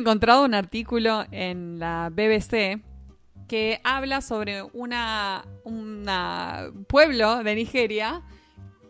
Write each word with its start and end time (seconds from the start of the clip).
encontrado 0.00 0.44
un 0.44 0.54
artículo 0.54 1.24
en 1.30 1.78
la 1.78 2.10
BBC 2.10 2.82
que 3.48 3.80
habla 3.84 4.20
sobre 4.20 4.62
una, 4.62 5.44
una 5.64 6.70
pueblo 6.88 7.42
de 7.42 7.54
Nigeria 7.54 8.22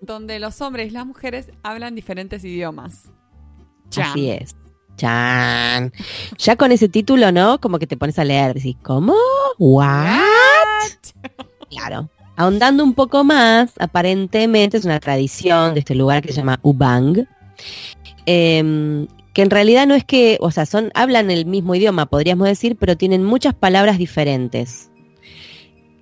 donde 0.01 0.39
los 0.39 0.61
hombres 0.61 0.89
y 0.89 0.91
las 0.91 1.07
mujeres 1.07 1.51
hablan 1.63 1.95
diferentes 1.95 2.45
idiomas. 2.45 3.11
Ya. 3.91 4.11
Así 4.11 4.31
es. 4.31 4.55
Chan. 4.97 5.93
Ya 6.39 6.57
con 6.57 6.73
ese 6.73 6.89
título, 6.89 7.33
¿no? 7.33 7.61
Como 7.61 7.79
que 7.79 7.87
te 7.87 7.97
pones 7.97 8.19
a 8.19 8.25
leer, 8.25 8.55
decís, 8.55 8.77
¿cómo? 8.83 9.15
¿What? 9.59 9.89
Claro. 11.71 12.11
Ahondando 12.37 12.85
un 12.85 12.95
poco 12.95 13.25
más, 13.25 13.73
aparentemente 13.79 14.77
es 14.77 14.85
una 14.85 15.01
tradición 15.01 15.75
de 15.75 15.81
este 15.81 15.95
lugar 15.95 16.23
que 16.23 16.33
se 16.33 16.39
llama 16.39 16.59
Ubang, 16.63 17.27
em, 18.27 19.07
que 19.41 19.45
en 19.45 19.49
realidad 19.49 19.87
no 19.87 19.95
es 19.95 20.05
que, 20.05 20.37
o 20.43 20.51
sea, 20.51 20.67
son, 20.67 20.91
hablan 20.95 21.31
el 21.31 21.47
mismo 21.47 21.75
idioma, 21.75 22.05
podríamos 22.05 22.47
decir, 22.47 22.77
pero 22.79 22.99
tienen 22.99 23.25
muchas 23.25 23.55
palabras 23.55 23.97
diferentes. 23.97 24.91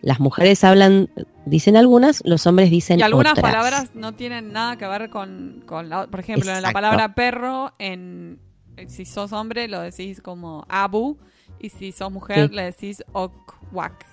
Las 0.03 0.19
mujeres 0.19 0.65
hablan, 0.65 1.09
dicen 1.47 1.77
algunas, 1.77 2.21
los 2.25 2.49
hombres 2.49 2.69
dicen 2.69 2.99
Y 2.99 3.03
algunas 3.03 3.35
otras. 3.39 3.45
palabras 3.45 3.91
no 3.95 4.13
tienen 4.17 4.53
nada 4.53 4.77
que 4.77 4.89
ver 4.89 5.09
con, 5.09 5.63
con 5.67 5.89
la, 5.89 6.09
por 6.09 6.19
ejemplo, 6.19 6.51
en 6.53 6.63
la 6.63 6.73
palabra 6.73 7.15
perro, 7.15 7.75
en 7.79 8.41
si 8.89 9.05
sos 9.05 9.33
hombre 9.33 9.69
lo 9.69 9.83
decís 9.83 10.21
como 10.21 10.65
abu 10.69 11.17
y 11.61 11.69
si 11.69 11.93
sos 11.93 12.11
mujer 12.11 12.49
Sí. 12.49 12.57
le 12.57 12.63
decís 12.65 13.05
okwak. 13.13 14.05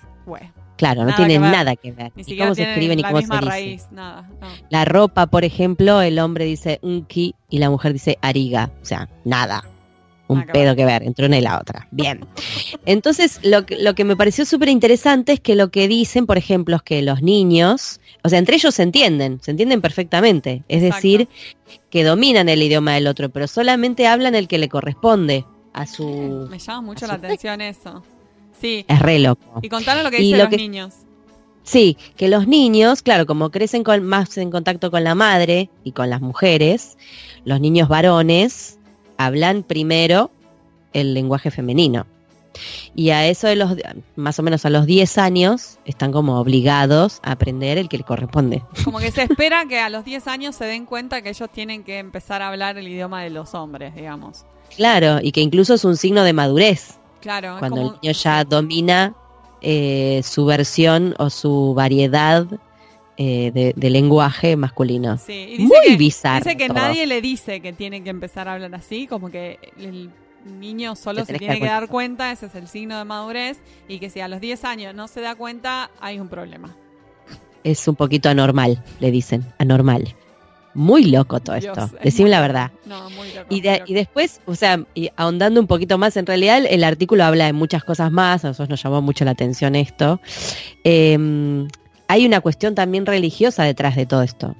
Claro, 0.76 1.04
no 1.04 1.14
tienen 1.14 1.42
que 1.42 1.48
nada 1.48 1.76
que 1.76 1.92
ver. 1.92 2.12
Ni 2.14 2.36
cómo 2.36 2.54
se 2.54 2.56
tienen 2.56 2.72
escribe 2.74 2.96
ni 2.96 3.02
la 3.02 3.08
cómo 3.08 3.20
se 3.20 3.22
misma 3.24 3.36
dice. 3.40 3.50
raíz, 3.50 3.86
nada. 3.90 4.30
no. 4.40 4.46
La 4.70 4.84
ropa, 4.84 5.26
por 5.26 5.44
ejemplo, 5.44 6.02
el 6.02 6.18
hombre 6.18 6.44
dice 6.44 6.78
unki 6.82 7.34
y 7.48 7.58
la 7.58 7.70
mujer 7.70 7.92
dice 7.92 8.18
ariga. 8.20 8.70
O 8.82 8.84
sea, 8.84 9.08
nada. 9.24 9.64
Un 10.28 10.38
Nada 10.40 10.52
que 10.52 10.58
pedo 10.58 10.74
que 10.74 10.84
ver 10.84 11.02
entre 11.04 11.26
una 11.26 11.38
y 11.38 11.40
la 11.40 11.58
otra. 11.58 11.86
Bien. 11.92 12.26
Entonces, 12.84 13.38
lo 13.44 13.64
que, 13.64 13.76
lo 13.78 13.94
que 13.94 14.04
me 14.04 14.16
pareció 14.16 14.44
súper 14.44 14.68
interesante 14.70 15.34
es 15.34 15.40
que 15.40 15.54
lo 15.54 15.70
que 15.70 15.86
dicen, 15.86 16.26
por 16.26 16.36
ejemplo, 16.36 16.76
es 16.76 16.82
que 16.82 17.00
los 17.00 17.22
niños, 17.22 18.00
o 18.24 18.28
sea, 18.28 18.40
entre 18.40 18.56
ellos 18.56 18.74
se 18.74 18.82
entienden, 18.82 19.38
se 19.40 19.52
entienden 19.52 19.80
perfectamente. 19.80 20.64
Es 20.68 20.82
Exacto. 20.82 20.96
decir, 20.96 21.28
que 21.90 22.02
dominan 22.02 22.48
el 22.48 22.60
idioma 22.60 22.94
del 22.94 23.06
otro, 23.06 23.30
pero 23.30 23.46
solamente 23.46 24.08
hablan 24.08 24.34
el 24.34 24.48
que 24.48 24.58
le 24.58 24.68
corresponde 24.68 25.44
a 25.72 25.86
su... 25.86 26.48
Me 26.50 26.58
llama 26.58 26.80
mucho 26.80 27.06
la 27.06 27.14
atención 27.14 27.60
eso. 27.60 28.02
Sí. 28.60 28.84
Es 28.88 28.98
re 29.00 29.18
loco. 29.18 29.60
Y 29.62 29.68
contanos 29.68 30.04
lo 30.04 30.10
que 30.10 30.18
dicen 30.18 30.38
lo 30.38 30.44
los 30.44 30.50
que- 30.50 30.56
niños. 30.56 30.94
Sí, 31.62 31.96
que 32.16 32.28
los 32.28 32.46
niños, 32.46 33.02
claro, 33.02 33.26
como 33.26 33.50
crecen 33.50 33.82
con, 33.82 34.04
más 34.04 34.38
en 34.38 34.52
contacto 34.52 34.92
con 34.92 35.02
la 35.02 35.16
madre 35.16 35.68
y 35.82 35.90
con 35.92 36.08
las 36.10 36.20
mujeres, 36.20 36.96
los 37.44 37.60
niños 37.60 37.88
varones 37.88 38.78
hablan 39.18 39.64
primero 39.64 40.30
el 40.92 41.12
lenguaje 41.12 41.50
femenino. 41.50 42.06
Y 42.94 43.10
a 43.10 43.26
eso 43.26 43.48
de 43.48 43.56
los, 43.56 43.72
más 44.14 44.38
o 44.38 44.42
menos 44.44 44.64
a 44.64 44.70
los 44.70 44.86
10 44.86 45.18
años, 45.18 45.78
están 45.84 46.12
como 46.12 46.38
obligados 46.40 47.18
a 47.24 47.32
aprender 47.32 47.78
el 47.78 47.88
que 47.88 47.98
le 47.98 48.04
corresponde. 48.04 48.62
Como 48.84 48.98
que 49.00 49.10
se 49.10 49.24
espera 49.24 49.66
que 49.68 49.80
a 49.80 49.90
los 49.90 50.04
10 50.04 50.26
años 50.28 50.54
se 50.54 50.64
den 50.66 50.86
cuenta 50.86 51.20
que 51.20 51.30
ellos 51.30 51.50
tienen 51.52 51.82
que 51.82 51.98
empezar 51.98 52.42
a 52.42 52.48
hablar 52.48 52.78
el 52.78 52.86
idioma 52.88 53.22
de 53.22 53.30
los 53.30 53.54
hombres, 53.54 53.94
digamos. 53.94 54.44
Claro, 54.76 55.18
y 55.20 55.32
que 55.32 55.40
incluso 55.40 55.74
es 55.74 55.84
un 55.84 55.96
signo 55.96 56.22
de 56.22 56.32
madurez, 56.32 56.98
Claro, 57.26 57.56
cuando 57.58 57.76
como- 57.76 57.92
el 57.94 58.00
niño 58.00 58.12
ya 58.12 58.44
domina 58.44 59.14
eh, 59.60 60.20
su 60.24 60.44
versión 60.44 61.14
o 61.18 61.28
su 61.28 61.74
variedad 61.74 62.46
eh, 63.16 63.50
de, 63.52 63.72
de 63.74 63.90
lenguaje 63.90 64.56
masculino. 64.56 65.16
Sí, 65.18 65.32
y 65.32 65.56
dice 65.56 65.62
Muy 65.64 65.86
que, 65.88 65.96
bizarro 65.96 66.44
Dice 66.44 66.56
que 66.56 66.68
todo. 66.68 66.76
nadie 66.78 67.06
le 67.06 67.20
dice 67.20 67.60
que 67.60 67.72
tiene 67.72 68.02
que 68.04 68.10
empezar 68.10 68.46
a 68.48 68.52
hablar 68.54 68.74
así, 68.74 69.06
como 69.06 69.30
que 69.30 69.58
el 69.78 70.10
niño 70.44 70.94
solo 70.94 71.24
se 71.24 71.32
que 71.32 71.38
tiene 71.40 71.54
dar 71.54 71.60
que 71.62 71.66
dar 71.66 71.88
cuenta, 71.88 72.30
ese 72.30 72.46
es 72.46 72.54
el 72.54 72.68
signo 72.68 72.98
de 72.98 73.04
madurez, 73.04 73.58
y 73.88 73.98
que 73.98 74.10
si 74.10 74.20
a 74.20 74.28
los 74.28 74.40
10 74.40 74.64
años 74.64 74.94
no 74.94 75.08
se 75.08 75.20
da 75.22 75.34
cuenta, 75.34 75.90
hay 76.00 76.20
un 76.20 76.28
problema. 76.28 76.76
es 77.64 77.88
un 77.88 77.96
poquito 77.96 78.28
anormal, 78.28 78.84
le 79.00 79.10
dicen, 79.10 79.44
anormal. 79.58 80.14
Muy 80.76 81.04
loco 81.04 81.40
todo 81.40 81.56
Dios, 81.58 81.76
esto, 81.76 81.96
es 81.96 82.04
decime 82.04 82.24
muy 82.24 82.30
la 82.32 82.40
verdad. 82.42 82.70
No, 82.84 83.08
muy 83.10 83.28
loco. 83.32 83.46
Y, 83.48 83.54
muy 83.54 83.60
de- 83.62 83.78
loco. 83.78 83.84
y 83.90 83.94
después, 83.94 84.40
o 84.44 84.54
sea, 84.54 84.84
y 84.94 85.10
ahondando 85.16 85.58
un 85.58 85.66
poquito 85.66 85.96
más, 85.96 86.16
en 86.18 86.26
realidad 86.26 86.62
el, 86.68 86.84
artículo 86.84 87.24
habla 87.24 87.46
de 87.46 87.52
muchas 87.54 87.82
cosas 87.82 88.12
más, 88.12 88.44
a 88.44 88.48
nosotros 88.48 88.68
nos 88.68 88.82
llamó 88.82 89.00
mucho 89.00 89.24
la 89.24 89.30
atención 89.30 89.74
esto. 89.74 90.20
Eh, 90.84 91.66
hay 92.08 92.26
una 92.26 92.40
cuestión 92.40 92.74
también 92.74 93.06
religiosa 93.06 93.64
detrás 93.64 93.96
de 93.96 94.04
todo 94.06 94.22
esto, 94.22 94.54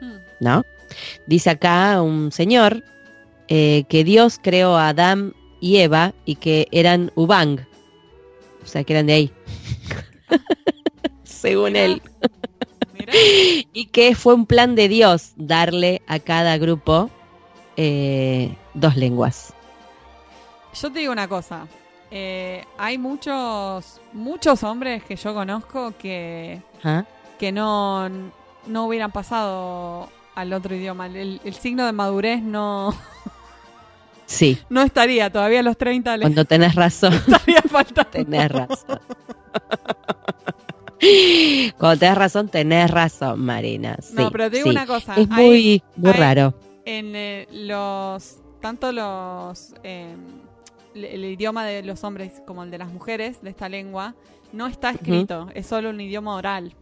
Hmm. 0.00 0.16
¿no? 0.40 0.64
Dice 1.26 1.50
acá 1.50 2.00
un 2.02 2.30
señor 2.32 2.84
eh, 3.48 3.84
que 3.88 4.04
Dios 4.04 4.38
creó 4.42 4.76
a 4.76 4.88
Adán 4.90 5.34
y 5.60 5.78
Eva 5.78 6.14
y 6.24 6.36
que 6.36 6.68
eran 6.70 7.10
Ubang, 7.16 7.66
o 8.62 8.66
sea, 8.66 8.84
que 8.84 8.92
eran 8.92 9.06
de 9.06 9.12
ahí, 9.14 9.32
según 11.24 11.76
él. 11.76 12.00
Y 13.72 13.86
que 13.86 14.14
fue 14.14 14.34
un 14.34 14.46
plan 14.46 14.74
de 14.74 14.88
Dios 14.88 15.32
darle 15.36 16.02
a 16.06 16.18
cada 16.18 16.56
grupo 16.58 17.10
eh, 17.76 18.54
dos 18.74 18.96
lenguas. 18.96 19.52
Yo 20.80 20.90
te 20.92 21.00
digo 21.00 21.12
una 21.12 21.28
cosa. 21.28 21.66
eh, 22.10 22.64
hay 22.78 22.98
muchos, 22.98 24.00
muchos 24.12 24.62
hombres 24.62 25.02
que 25.04 25.16
yo 25.16 25.34
conozco 25.34 25.94
que, 25.98 26.60
¿Ah? 26.84 27.04
que 27.38 27.52
no, 27.52 28.08
no 28.66 28.86
hubieran 28.86 29.10
pasado 29.12 30.08
al 30.34 30.52
otro 30.52 30.74
idioma. 30.74 31.06
El, 31.06 31.40
el 31.44 31.54
signo 31.54 31.84
de 31.86 31.92
madurez 31.92 32.42
no, 32.42 32.94
Sí, 34.26 34.58
no 34.70 34.80
estaría 34.82 35.30
todavía 35.30 35.60
a 35.60 35.62
los 35.62 35.76
30, 35.76 36.16
le 36.16 36.22
cuando 36.22 36.44
tenés 36.46 36.74
razón, 36.74 37.12
estaría 37.28 37.60
faltando. 37.62 38.10
tenés 38.10 38.50
razón. 38.50 39.00
Cuando 41.78 41.98
tenés 41.98 42.16
razón, 42.18 42.48
tenés 42.48 42.90
razón, 42.90 43.40
Marina. 43.40 43.96
Sí, 44.00 44.14
no, 44.14 44.30
pero 44.30 44.50
te 44.50 44.56
digo 44.58 44.70
sí. 44.70 44.76
una 44.76 44.86
cosa. 44.86 45.14
Es 45.14 45.28
hay- 45.30 45.82
muy, 45.96 46.06
hay- 46.06 46.12
raro. 46.12 46.54
en 46.84 47.14
eh, 47.16 47.48
los 47.52 48.36
tanto 48.60 48.92
los 48.92 49.74
eh, 49.82 50.14
el, 50.94 51.04
el 51.04 51.24
idioma 51.24 51.64
de 51.66 51.82
los 51.82 52.04
hombres 52.04 52.40
como 52.46 52.62
el 52.62 52.70
de 52.70 52.78
las 52.78 52.88
mujeres 52.88 53.42
de 53.42 53.50
esta 53.50 53.68
lengua 53.68 54.14
no 54.52 54.66
está 54.66 54.90
escrito, 54.90 55.48
es 55.54 55.66
solo 55.66 55.90
un 55.90 56.00
idioma 56.00 56.34
oral. 56.36 56.74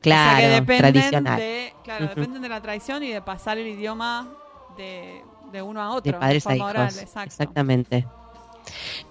Claro, 0.00 0.36
o 0.36 0.40
sea 0.40 0.48
que 0.48 0.54
dependen 0.54 0.92
tradicional. 0.92 1.38
de, 1.38 1.72
claro, 1.84 2.04
Ujú. 2.06 2.14
dependen 2.16 2.42
de 2.42 2.48
la 2.48 2.60
tradición 2.60 3.02
y 3.04 3.08
de 3.12 3.22
pasar 3.22 3.56
el 3.56 3.68
idioma 3.68 4.28
de, 4.76 5.22
de 5.52 5.62
uno 5.62 5.80
a 5.80 5.86
De 5.92 5.96
otro, 6.10 6.18
padres 6.18 6.44
a 6.44 6.50
forma 6.50 6.56
hijos. 6.56 6.70
oral, 6.70 6.88
exacto. 6.98 7.28
Exactamente. 7.28 8.06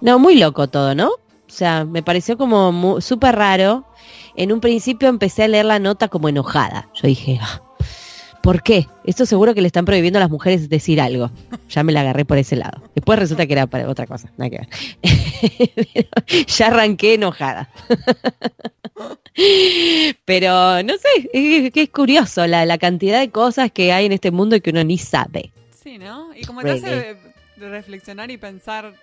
No, 0.02 0.18
muy 0.18 0.36
loco 0.36 0.68
todo, 0.68 0.94
¿no? 0.94 1.12
O 1.52 1.54
sea, 1.54 1.84
me 1.84 2.02
pareció 2.02 2.38
como 2.38 3.02
súper 3.02 3.36
raro. 3.36 3.84
En 4.36 4.52
un 4.52 4.62
principio 4.62 5.10
empecé 5.10 5.42
a 5.42 5.48
leer 5.48 5.66
la 5.66 5.78
nota 5.78 6.08
como 6.08 6.30
enojada. 6.30 6.88
Yo 6.94 7.06
dije, 7.06 7.38
"Ah, 7.42 7.60
¿por 8.42 8.62
qué? 8.62 8.88
Esto 9.04 9.26
seguro 9.26 9.52
que 9.52 9.60
le 9.60 9.66
están 9.66 9.84
prohibiendo 9.84 10.18
a 10.18 10.20
las 10.20 10.30
mujeres 10.30 10.70
decir 10.70 10.98
algo. 10.98 11.30
Ya 11.68 11.82
me 11.82 11.92
la 11.92 12.00
agarré 12.00 12.24
por 12.24 12.38
ese 12.38 12.56
lado. 12.56 12.82
Después 12.94 13.18
resulta 13.18 13.46
que 13.46 13.52
era 13.52 13.66
para 13.66 13.86
otra 13.86 14.06
cosa, 14.06 14.32
nada 14.38 14.48
que 14.48 14.60
ver. 14.60 14.68
ya 16.48 16.68
arranqué 16.68 17.12
enojada. 17.14 17.68
Pero 20.24 20.82
no 20.82 20.94
sé, 20.94 21.28
es, 21.34 21.70
es 21.74 21.90
curioso 21.90 22.46
la, 22.46 22.64
la 22.64 22.78
cantidad 22.78 23.20
de 23.20 23.30
cosas 23.30 23.70
que 23.70 23.92
hay 23.92 24.06
en 24.06 24.12
este 24.12 24.30
mundo 24.30 24.58
que 24.62 24.70
uno 24.70 24.84
ni 24.84 24.96
sabe. 24.96 25.52
Sí, 25.82 25.98
¿no? 25.98 26.34
Y 26.34 26.46
como 26.46 26.62
te 26.62 26.70
hace 26.70 27.18
reflexionar 27.58 28.30
y 28.30 28.38
pensar 28.38 28.94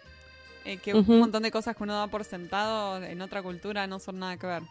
eh, 0.73 0.77
que 0.77 0.93
un 0.93 1.19
montón 1.19 1.43
de 1.43 1.51
cosas 1.51 1.75
que 1.75 1.83
uno 1.83 1.95
da 1.95 2.07
por 2.07 2.23
sentado 2.23 3.03
en 3.03 3.21
otra 3.21 3.41
cultura 3.41 3.87
no 3.87 3.99
son 3.99 4.19
nada 4.19 4.37
que 4.37 4.47
ver. 4.47 4.63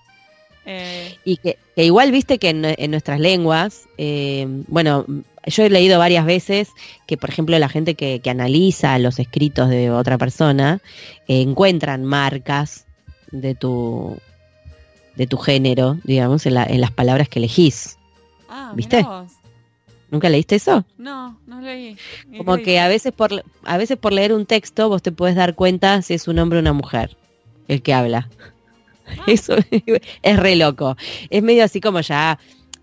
Eh, 0.67 1.17
Y 1.25 1.39
que, 1.39 1.59
que 1.75 1.85
igual 1.85 2.11
viste 2.13 2.39
que 2.39 2.51
en, 2.51 2.65
en 2.65 2.91
nuestras 2.91 3.21
lenguas, 3.21 3.87
eh, 3.97 4.47
bueno, 4.69 5.07
yo 5.47 5.65
he 5.65 5.71
leído 5.71 5.99
varias 5.99 6.27
veces 6.27 6.69
que, 7.07 7.17
por 7.17 7.31
ejemplo, 7.31 7.59
la 7.59 7.69
gente 7.71 7.95
que, 7.95 8.21
que 8.21 8.29
analiza 8.31 8.99
los 8.99 9.19
escritos 9.19 9.71
de 9.71 9.91
otra 9.91 10.19
persona 10.19 10.81
encuentran 11.27 12.05
marcas 12.05 12.87
de 13.31 13.55
tu 13.55 14.19
de 15.17 15.27
tu 15.27 15.37
género, 15.37 15.97
digamos, 16.05 16.47
en, 16.47 16.55
la- 16.55 16.65
en 16.65 16.81
las 16.81 16.93
palabras 16.93 17.29
que 17.29 17.41
elegís. 17.41 17.99
ah, 18.49 18.73
¿Viste? 18.77 18.99
mirá 18.99 19.09
vos. 19.23 19.33
¿Nunca 20.11 20.29
leíste 20.29 20.57
eso? 20.57 20.85
No, 20.97 21.39
no 21.47 21.61
leí. 21.61 21.97
Como 22.37 22.57
leí. 22.57 22.65
que 22.65 22.81
a 22.81 22.89
veces 22.89 23.13
por 23.13 23.45
a 23.65 23.77
veces 23.77 23.99
por 23.99 24.13
leer 24.13 24.33
un 24.33 24.47
texto 24.47 24.89
vos 24.89 25.03
te 25.03 25.13
puedes 25.13 25.37
dar 25.37 25.55
cuenta 25.55 26.01
si 26.03 26.15
es 26.15 26.29
un 26.29 26.39
hombre 26.39 26.59
o 26.59 26.63
una 26.63 26.73
mujer 26.73 27.17
el 27.69 27.83
que 27.83 27.93
habla. 27.93 28.29
Eso 29.27 29.57
es 30.23 30.37
re 30.39 30.57
loco. 30.57 30.97
Es 31.31 31.43
medio 31.43 31.65
así 31.65 31.81
como 31.81 32.01
ya 32.01 32.39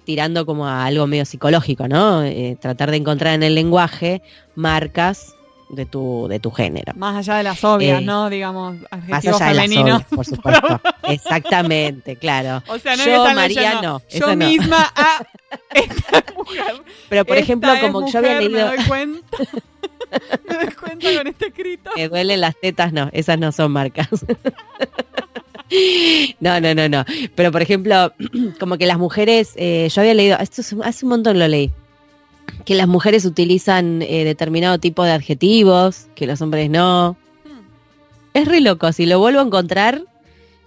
tirando 0.05 0.45
como 0.45 0.67
a 0.67 0.85
algo 0.85 1.07
medio 1.07 1.25
psicológico, 1.25 1.87
¿no? 1.87 2.23
Eh, 2.23 2.57
tratar 2.61 2.91
de 2.91 2.97
encontrar 2.97 3.33
en 3.33 3.43
el 3.43 3.55
lenguaje 3.55 4.21
marcas 4.55 5.35
de 5.69 5.85
tu 5.85 6.27
de 6.29 6.39
tu 6.39 6.51
género. 6.51 6.93
Más 6.95 7.15
allá 7.15 7.37
de 7.37 7.43
las 7.43 7.63
obvias, 7.63 8.01
Eh, 8.01 8.05
¿no? 8.05 8.29
Digamos, 8.29 8.75
Más 9.07 9.25
allá 9.25 9.47
de 9.49 9.53
las 9.55 9.77
obras, 9.77 10.03
por 10.05 10.25
supuesto. 10.25 10.81
Exactamente, 11.09 12.15
claro. 12.17 12.63
O 12.67 12.77
sea, 12.79 12.95
no 12.95 13.05
Yo, 13.05 13.23
María, 13.35 13.81
no, 13.81 14.01
Yo 14.09 14.27
no. 14.35 14.45
misma, 14.47 14.91
ah, 14.95 15.25
esta 15.73 16.23
mujer. 16.35 16.75
Pero 17.09 17.25
por 17.25 17.37
esta 17.37 17.43
ejemplo, 17.45 17.71
como 17.81 18.07
yo 18.09 18.19
había 18.19 18.35
mujer, 18.35 18.51
leído 18.51 18.67
Me 18.71 18.75
doy 18.77 18.85
cuenta. 18.87 19.37
Me 20.49 20.57
descuento 20.65 21.07
con 21.17 21.27
este 21.27 21.47
escrito. 21.47 21.89
Me 21.95 22.07
duelen 22.09 22.41
las 22.41 22.55
tetas, 22.61 22.93
no, 22.93 23.09
esas 23.11 23.37
no 23.39 23.51
son 23.51 23.71
marcas. 23.71 24.07
No, 26.39 26.61
no, 26.61 26.75
no, 26.75 26.87
no. 26.87 27.03
Pero 27.35 27.51
por 27.51 27.61
ejemplo, 27.61 28.13
como 28.59 28.77
que 28.77 28.85
las 28.85 28.97
mujeres, 28.99 29.53
eh, 29.55 29.89
yo 29.91 30.01
había 30.01 30.13
leído, 30.13 30.37
esto 30.39 30.61
es- 30.61 30.75
hace 30.83 31.05
un 31.05 31.09
montón 31.09 31.39
lo 31.39 31.47
leí, 31.47 31.71
que 32.65 32.75
las 32.75 32.87
mujeres 32.87 33.25
utilizan 33.25 34.01
eh, 34.01 34.23
determinado 34.23 34.79
tipo 34.79 35.03
de 35.03 35.11
adjetivos, 35.11 36.07
que 36.15 36.25
los 36.27 36.41
hombres 36.41 36.69
no. 36.69 37.17
Hmm. 37.43 37.59
Es 38.33 38.47
re 38.47 38.61
loco, 38.61 38.91
si 38.91 39.05
lo 39.05 39.19
vuelvo 39.19 39.39
a 39.39 39.43
encontrar, 39.43 40.03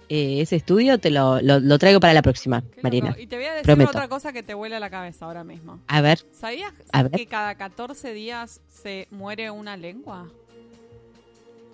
eh, 0.09 0.41
ese 0.41 0.55
estudio 0.55 0.97
te 0.97 1.11
lo, 1.11 1.39
lo, 1.41 1.59
lo 1.59 1.77
traigo 1.77 1.99
para 1.99 2.13
la 2.13 2.21
próxima, 2.21 2.61
Qué 2.61 2.81
Marina. 2.81 3.09
loco. 3.09 3.21
Y 3.21 3.27
te 3.27 3.35
voy 3.35 3.45
a 3.45 3.51
decir 3.51 3.65
Prometo. 3.65 3.89
otra 3.91 4.07
cosa 4.07 4.33
que 4.33 4.41
te 4.43 4.53
vuela 4.53 4.79
la 4.79 4.89
cabeza 4.89 5.25
ahora 5.25 5.43
mismo. 5.43 5.79
A 5.87 6.01
ver, 6.01 6.25
¿Sabías 6.31 6.73
A 6.91 7.03
ver. 7.03 7.11
que 7.11 7.25
cada 7.27 7.55
14 7.55 8.13
días 8.13 8.61
se 8.69 9.07
muere 9.11 9.51
una 9.51 9.77
lengua? 9.77 10.27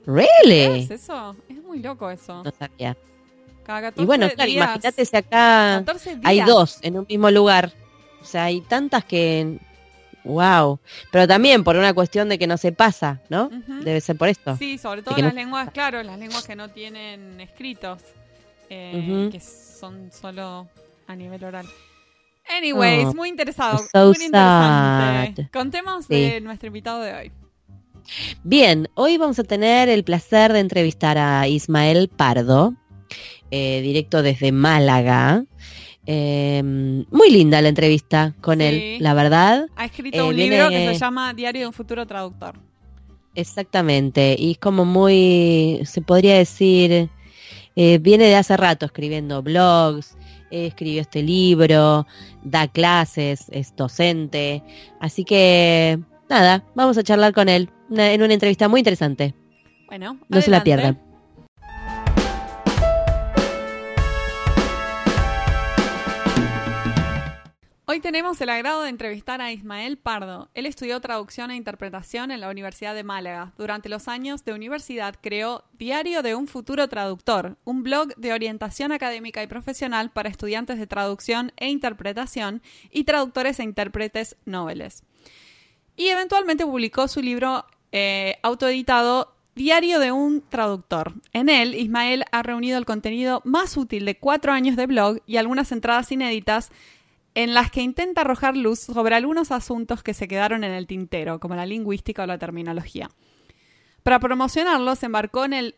¿really? 0.05 0.81
¿Es 0.83 0.91
eso? 0.91 1.35
Es 1.49 1.61
muy 1.63 1.79
loco 1.79 2.09
eso. 2.11 2.43
No 2.43 2.51
sabía. 2.57 2.95
Cada 3.65 3.81
14 3.81 4.03
Y 4.03 4.05
bueno, 4.05 4.29
claro, 4.29 4.51
días. 4.51 4.63
imagínate 4.63 5.05
si 5.05 5.15
acá 5.17 5.83
14 5.85 6.09
días. 6.11 6.21
hay 6.23 6.41
dos 6.41 6.77
en 6.83 6.99
un 6.99 7.05
mismo 7.09 7.31
lugar. 7.31 7.73
O 8.21 8.25
sea, 8.25 8.45
hay 8.45 8.61
tantas 8.61 9.03
que... 9.05 9.57
¡Wow! 10.25 10.79
Pero 11.11 11.27
también 11.27 11.63
por 11.63 11.75
una 11.77 11.93
cuestión 11.93 12.27
de 12.29 12.37
que 12.39 12.47
no 12.47 12.57
se 12.57 12.71
pasa, 12.71 13.21
¿no? 13.29 13.49
Debe 13.83 14.01
ser 14.01 14.17
por 14.17 14.27
esto. 14.27 14.57
Sí, 14.57 14.77
sobre 14.77 15.01
todo 15.03 15.15
no 15.17 15.23
las 15.23 15.33
lenguas, 15.35 15.69
claro, 15.71 16.01
las 16.03 16.17
lenguas 16.19 16.45
que 16.45 16.55
no 16.55 16.69
tienen 16.69 17.39
escritos, 17.39 18.01
eh, 18.69 19.29
que 19.31 19.39
son 19.39 20.11
solo 20.11 20.67
a 21.07 21.15
nivel 21.15 21.43
oral. 21.43 21.67
Anyways, 22.57 23.07
Oh, 23.07 23.13
muy 23.13 23.29
interesado, 23.29 23.77
so 23.91 24.13
muy 24.13 24.25
interesante. 24.25 25.43
sad. 25.43 25.49
Contemos 25.51 26.05
Sí. 26.05 26.13
de 26.13 26.41
nuestro 26.41 26.67
invitado 26.67 27.01
de 27.01 27.13
hoy. 27.13 27.31
Bien, 28.43 28.87
hoy 28.93 29.17
vamos 29.17 29.39
a 29.39 29.43
tener 29.43 29.89
el 29.89 30.03
placer 30.03 30.53
de 30.53 30.59
entrevistar 30.59 31.17
a 31.17 31.47
Ismael 31.47 32.07
Pardo, 32.07 32.75
eh, 33.51 33.81
directo 33.81 34.21
desde 34.21 34.51
Málaga. 34.51 35.43
Eh, 36.07 36.61
muy 36.63 37.29
linda 37.31 37.61
la 37.61 37.69
entrevista 37.69 38.35
con 38.41 38.59
Sí. 38.59 38.65
él, 38.65 38.97
la 39.03 39.13
verdad. 39.13 39.67
Ha 39.75 39.85
escrito 39.85 40.17
Eh, 40.19 40.23
un 40.23 40.35
viene- 40.35 40.55
libro 40.55 40.69
que 40.69 40.87
se 40.93 40.99
llama 40.99 41.33
Diario 41.33 41.61
de 41.61 41.67
un 41.67 41.73
futuro 41.73 42.05
traductor. 42.05 42.55
Exactamente, 43.33 44.35
y 44.39 44.51
es 44.51 44.57
como 44.59 44.85
muy, 44.85 45.81
se 45.85 46.01
podría 46.01 46.35
decir, 46.37 47.09
eh, 47.75 47.97
viene 47.99 48.25
de 48.25 48.35
hace 48.35 48.55
rato 48.55 48.85
escribiendo 48.85 49.41
blogs, 49.43 50.15
eh, 50.51 50.67
escribió 50.67 51.01
este 51.01 51.21
libro, 51.21 52.07
da 52.43 52.67
clases, 52.69 53.47
es 53.51 53.75
docente, 53.75 54.63
así 55.01 55.25
que 55.25 55.99
nada, 56.29 56.63
vamos 56.75 56.97
a 56.97 57.03
charlar 57.03 57.33
con 57.33 57.49
él 57.49 57.69
una- 57.89 58.13
en 58.13 58.21
una 58.21 58.33
entrevista 58.33 58.69
muy 58.69 58.79
interesante. 58.79 59.33
Bueno, 59.87 60.17
No 60.29 60.41
se 60.41 60.49
la 60.49 60.63
pierdan. 60.63 60.99
Hoy 67.87 67.99
tenemos 67.99 68.41
el 68.41 68.49
agrado 68.49 68.81
de 68.81 68.89
entrevistar 68.89 69.41
a 69.41 69.51
Ismael 69.51 69.97
Pardo. 69.97 70.49
Él 70.55 70.65
estudió 70.65 70.99
traducción 71.01 71.51
e 71.51 71.55
interpretación 71.55 72.31
en 72.31 72.41
la 72.41 72.49
Universidad 72.49 72.95
de 72.95 73.03
Málaga. 73.03 73.53
Durante 73.59 73.89
los 73.89 74.07
años 74.07 74.43
de 74.43 74.53
universidad 74.53 75.13
creó 75.21 75.65
Diario 75.73 76.23
de 76.23 76.33
un 76.33 76.47
futuro 76.47 76.87
traductor, 76.87 77.57
un 77.63 77.83
blog 77.83 78.15
de 78.15 78.33
orientación 78.33 78.91
académica 78.91 79.43
y 79.43 79.47
profesional 79.47 80.09
para 80.09 80.29
estudiantes 80.29 80.79
de 80.79 80.87
traducción 80.87 81.51
e 81.57 81.69
interpretación 81.69 82.63
y 82.89 83.03
traductores 83.03 83.59
e 83.59 83.63
intérpretes 83.63 84.35
noveles. 84.45 85.03
Y 85.95 86.07
eventualmente 86.07 86.65
publicó 86.65 87.07
su 87.07 87.21
libro 87.21 87.65
eh, 87.91 88.39
autoeditado 88.41 89.35
Diario 89.53 89.99
de 89.99 90.11
un 90.11 90.41
traductor. 90.41 91.13
En 91.33 91.49
él, 91.49 91.75
Ismael 91.75 92.25
ha 92.31 92.41
reunido 92.41 92.79
el 92.79 92.85
contenido 92.85 93.41
más 93.45 93.77
útil 93.77 94.05
de 94.05 94.17
cuatro 94.17 94.51
años 94.51 94.75
de 94.75 94.87
blog 94.87 95.19
y 95.27 95.37
algunas 95.37 95.71
entradas 95.71 96.11
inéditas 96.11 96.71
en 97.35 97.53
las 97.53 97.69
que 97.69 97.81
intenta 97.81 98.21
arrojar 98.21 98.55
luz 98.55 98.79
sobre 98.79 99.13
algunos 99.13 99.51
asuntos 99.51 100.01
que 100.01 100.13
se 100.13 100.27
quedaron 100.27 100.63
en 100.63 100.71
el 100.71 100.87
tintero, 100.87 101.39
como 101.39 101.55
la 101.55 101.65
lingüística 101.65 102.23
o 102.23 102.25
la 102.25 102.37
terminología. 102.37 103.09
Para 104.03 104.19
promocionarlo, 104.19 104.95
se 104.95 105.07
embarcó 105.07 105.45
en 105.45 105.53
el 105.53 105.75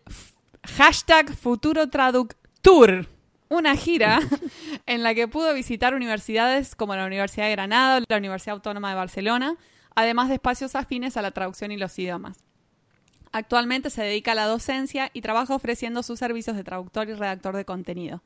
hashtag 0.63 1.36
Futuro 1.36 1.89
Traductour, 1.89 3.07
una 3.50 3.75
gira 3.75 4.19
en 4.86 5.01
la 5.01 5.15
que 5.15 5.27
pudo 5.27 5.54
visitar 5.54 5.95
universidades 5.95 6.75
como 6.75 6.95
la 6.95 7.06
Universidad 7.06 7.45
de 7.45 7.51
Granada 7.51 8.01
la 8.07 8.18
Universidad 8.18 8.56
Autónoma 8.56 8.89
de 8.89 8.95
Barcelona, 8.95 9.56
además 9.95 10.30
de 10.30 10.36
espacios 10.36 10.75
afines 10.75 11.18
a 11.18 11.24
la 11.24 11.31
traducción 11.31 11.71
y 11.71 11.77
los 11.77 11.98
idiomas. 11.98 12.44
Actualmente 13.31 13.89
se 13.89 14.03
dedica 14.03 14.33
a 14.33 14.36
la 14.36 14.45
docencia 14.45 15.10
y 15.13 15.21
trabaja 15.21 15.56
ofreciendo 15.56 16.03
sus 16.03 16.19
servicios 16.19 16.56
de 16.56 16.63
traductor 16.63 17.10
y 17.10 17.13
redactor 17.13 17.56
de 17.56 17.65
contenido. 17.65 18.21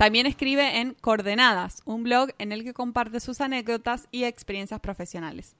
También 0.00 0.24
escribe 0.24 0.80
en 0.80 0.94
Coordenadas, 0.94 1.82
un 1.84 2.04
blog 2.04 2.30
en 2.38 2.52
el 2.52 2.64
que 2.64 2.72
comparte 2.72 3.20
sus 3.20 3.42
anécdotas 3.42 4.08
y 4.10 4.24
experiencias 4.24 4.80
profesionales. 4.80 5.56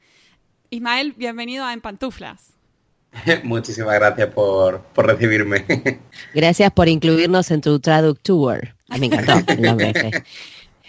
Ismael, 0.70 1.12
bienvenido 1.12 1.66
a 1.66 1.74
En 1.74 1.82
Pantuflas. 1.82 2.54
Muchísimas 3.44 3.96
gracias 3.96 4.28
por, 4.28 4.80
por 4.94 5.06
recibirme. 5.08 5.66
Gracias 6.34 6.72
por 6.72 6.88
incluirnos 6.88 7.50
en 7.50 7.60
tu 7.60 7.80
Traductour. 7.80 8.74
A 8.88 8.96
mí 8.96 9.10
me 9.10 9.16
encantó 9.16 9.52
el 9.52 9.60
nombre 9.60 9.92
ese. 9.94 10.24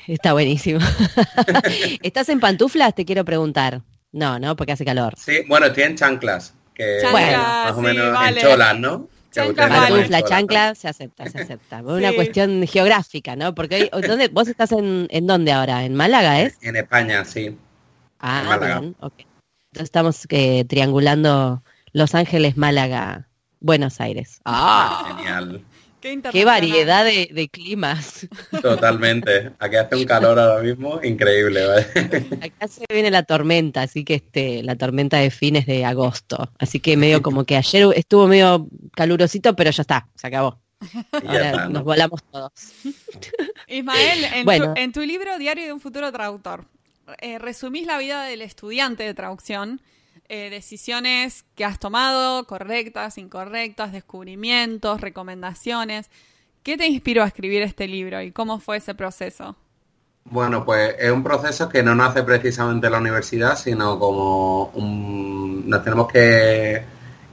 Está 0.07 0.31
buenísimo. 0.31 0.79
¿Estás 2.01 2.29
en 2.29 2.39
pantuflas? 2.39 2.95
Te 2.95 3.03
quiero 3.03 3.25
preguntar. 3.25 3.81
No, 4.13 4.39
no, 4.39 4.55
porque 4.55 4.71
hace 4.71 4.85
calor. 4.85 5.15
Sí, 5.17 5.41
bueno, 5.49 5.65
estoy 5.65 5.83
en 5.83 5.97
chanclas, 5.97 6.53
que 6.73 6.99
Chanclas, 7.01 7.37
más 7.37 7.73
o 7.73 7.75
sí, 7.75 7.81
menos 7.81 8.13
vale. 8.13 8.39
en 8.39 8.47
cholas, 8.47 8.79
¿no? 8.79 9.09
Cholas, 9.33 10.23
chancla, 10.25 10.75
se 10.75 10.87
acepta, 10.87 11.25
se 11.29 11.41
acepta. 11.41 11.81
Una 11.85 12.09
Sí. 12.09 12.15
cuestión 12.15 12.67
geográfica, 12.67 13.35
¿no? 13.35 13.55
Porque 13.55 13.89
hoy, 13.93 14.01
¿dónde, 14.01 14.27
vos 14.27 14.47
estás 14.47 14.71
en, 14.71 15.07
en 15.09 15.27
dónde 15.27 15.51
ahora? 15.51 15.83
¿En 15.85 15.95
Málaga 15.95 16.41
es? 16.41 16.57
En 16.61 16.75
España, 16.75 17.23
sí. 17.25 17.57
Ah, 18.19 18.41
En 18.41 18.49
Málaga. 18.49 18.79
bien, 18.81 18.95
ok. 18.99 19.13
Entonces 19.17 19.83
estamos 19.85 20.27
eh, 20.29 20.65
triangulando 20.65 21.63
Los 21.93 22.13
Ángeles, 22.13 22.57
Málaga, 22.57 23.27
Buenos 23.61 24.01
Aires. 24.01 24.41
¡Ah! 24.45 25.15
Genial. 25.17 25.63
Qué, 26.01 26.09
¡Qué 26.09 26.13
internacional. 26.13 26.45
variedad 26.61 27.05
de, 27.05 27.29
de 27.31 27.47
climas! 27.49 28.27
Totalmente. 28.61 29.51
Aquí 29.59 29.75
hace 29.75 29.95
un 29.95 30.05
calor 30.05 30.39
ahora 30.39 30.61
mismo 30.63 30.99
increíble, 31.03 31.65
¿vale? 31.67 31.87
Acá 32.41 32.67
se 32.67 32.83
viene 32.89 33.11
la 33.11 33.23
tormenta, 33.23 33.83
así 33.83 34.03
que 34.03 34.15
este, 34.15 34.63
la 34.63 34.75
tormenta 34.75 35.17
de 35.17 35.29
fines 35.31 35.65
de 35.65 35.85
agosto. 35.85 36.51
Así 36.59 36.79
que 36.79 36.97
medio 36.97 37.21
como 37.21 37.45
que 37.45 37.55
ayer 37.55 37.87
estuvo 37.95 38.27
medio 38.27 38.67
calurosito, 38.95 39.55
pero 39.55 39.71
ya 39.71 39.81
está, 39.81 40.07
se 40.15 40.27
acabó. 40.27 40.59
Ahora 41.11 41.51
está, 41.51 41.63
¿no? 41.65 41.69
nos 41.69 41.83
volamos 41.83 42.23
todos. 42.31 42.51
Ismael, 43.67 44.23
en, 44.33 44.45
Bueno. 44.45 44.73
tu, 44.73 44.81
en 44.81 44.91
tu 44.91 45.01
libro 45.01 45.37
Diario 45.37 45.65
de 45.65 45.73
un 45.73 45.79
futuro 45.79 46.11
traductor, 46.11 46.65
eh, 47.19 47.37
resumís 47.39 47.85
la 47.85 47.97
vida 47.99 48.23
del 48.23 48.41
estudiante 48.41 49.03
de 49.03 49.13
traducción, 49.13 49.81
eh, 50.33 50.49
decisiones 50.49 51.43
que 51.55 51.65
has 51.65 51.77
tomado, 51.77 52.45
correctas, 52.47 53.17
incorrectas, 53.17 53.91
descubrimientos, 53.91 55.01
recomendaciones. 55.01 56.09
¿Qué 56.63 56.77
te 56.77 56.87
inspiró 56.87 57.23
a 57.23 57.27
escribir 57.27 57.61
este 57.63 57.85
libro 57.85 58.21
y 58.21 58.31
cómo 58.31 58.59
fue 58.61 58.77
ese 58.77 58.95
proceso? 58.95 59.57
Bueno, 60.23 60.63
pues 60.63 60.95
es 60.99 61.11
un 61.11 61.21
proceso 61.21 61.67
que 61.67 61.83
no 61.83 61.95
nace 61.95 62.23
precisamente 62.23 62.87
en 62.87 62.93
la 62.93 62.99
universidad, 62.99 63.57
sino 63.57 63.99
como 63.99 64.67
un- 64.75 65.67
nos 65.67 65.83
tenemos 65.83 66.07
que, 66.07 66.81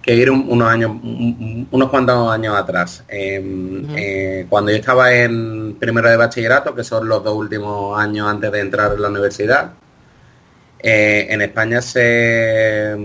que 0.02 0.14
ir 0.16 0.28
un- 0.30 0.46
unos 0.48 0.68
años, 0.68 0.90
un- 0.90 1.68
unos 1.70 1.90
cuantos 1.90 2.32
años 2.32 2.56
atrás. 2.56 3.04
Eh, 3.08 3.38
Ujú. 3.84 3.92
eh, 3.96 4.46
cuando 4.48 4.72
yo 4.72 4.78
estaba 4.78 5.12
en 5.14 5.76
primero 5.78 6.08
de 6.08 6.16
bachillerato, 6.16 6.74
que 6.74 6.82
son 6.82 7.08
los 7.08 7.22
dos 7.22 7.34
últimos 7.36 7.96
años 7.96 8.26
antes 8.28 8.50
de 8.50 8.60
entrar 8.60 8.92
en 8.94 9.02
la 9.02 9.08
universidad, 9.08 9.72
eh, 10.80 11.26
en 11.30 11.42
España 11.42 11.82
se, 11.82 12.96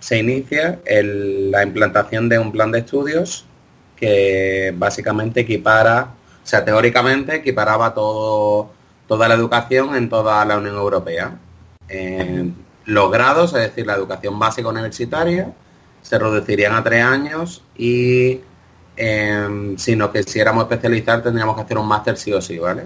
se 0.00 0.18
inicia 0.18 0.78
el- 0.84 1.50
la 1.50 1.62
implantación 1.62 2.28
de 2.28 2.38
un 2.38 2.52
plan 2.52 2.70
de 2.72 2.80
estudios 2.80 3.44
que 3.96 4.74
básicamente 4.76 5.40
equipara, 5.40 6.10
o 6.44 6.46
sea, 6.46 6.64
teóricamente 6.64 7.36
equiparaba 7.36 7.94
todo, 7.94 8.70
toda 9.08 9.28
la 9.28 9.34
educación 9.34 9.96
en 9.96 10.08
toda 10.08 10.44
la 10.44 10.58
Unión 10.58 10.76
Europea. 10.76 11.36
Eh, 11.88 12.50
los 12.84 13.10
grados, 13.10 13.54
es 13.54 13.60
decir, 13.60 13.86
la 13.86 13.94
educación 13.94 14.38
básica 14.38 14.68
universitaria, 14.68 15.52
se 16.02 16.18
reducirían 16.18 16.74
a 16.74 16.84
tres 16.84 17.02
años 17.02 17.62
y 17.76 18.40
eh, 18.96 19.74
si 19.76 19.96
nos 19.96 20.10
quisiéramos 20.10 20.64
especializar 20.64 21.22
tendríamos 21.22 21.56
que 21.56 21.62
hacer 21.62 21.78
un 21.78 21.88
máster 21.88 22.16
sí 22.16 22.32
o 22.32 22.40
sí, 22.40 22.58
¿vale? 22.58 22.84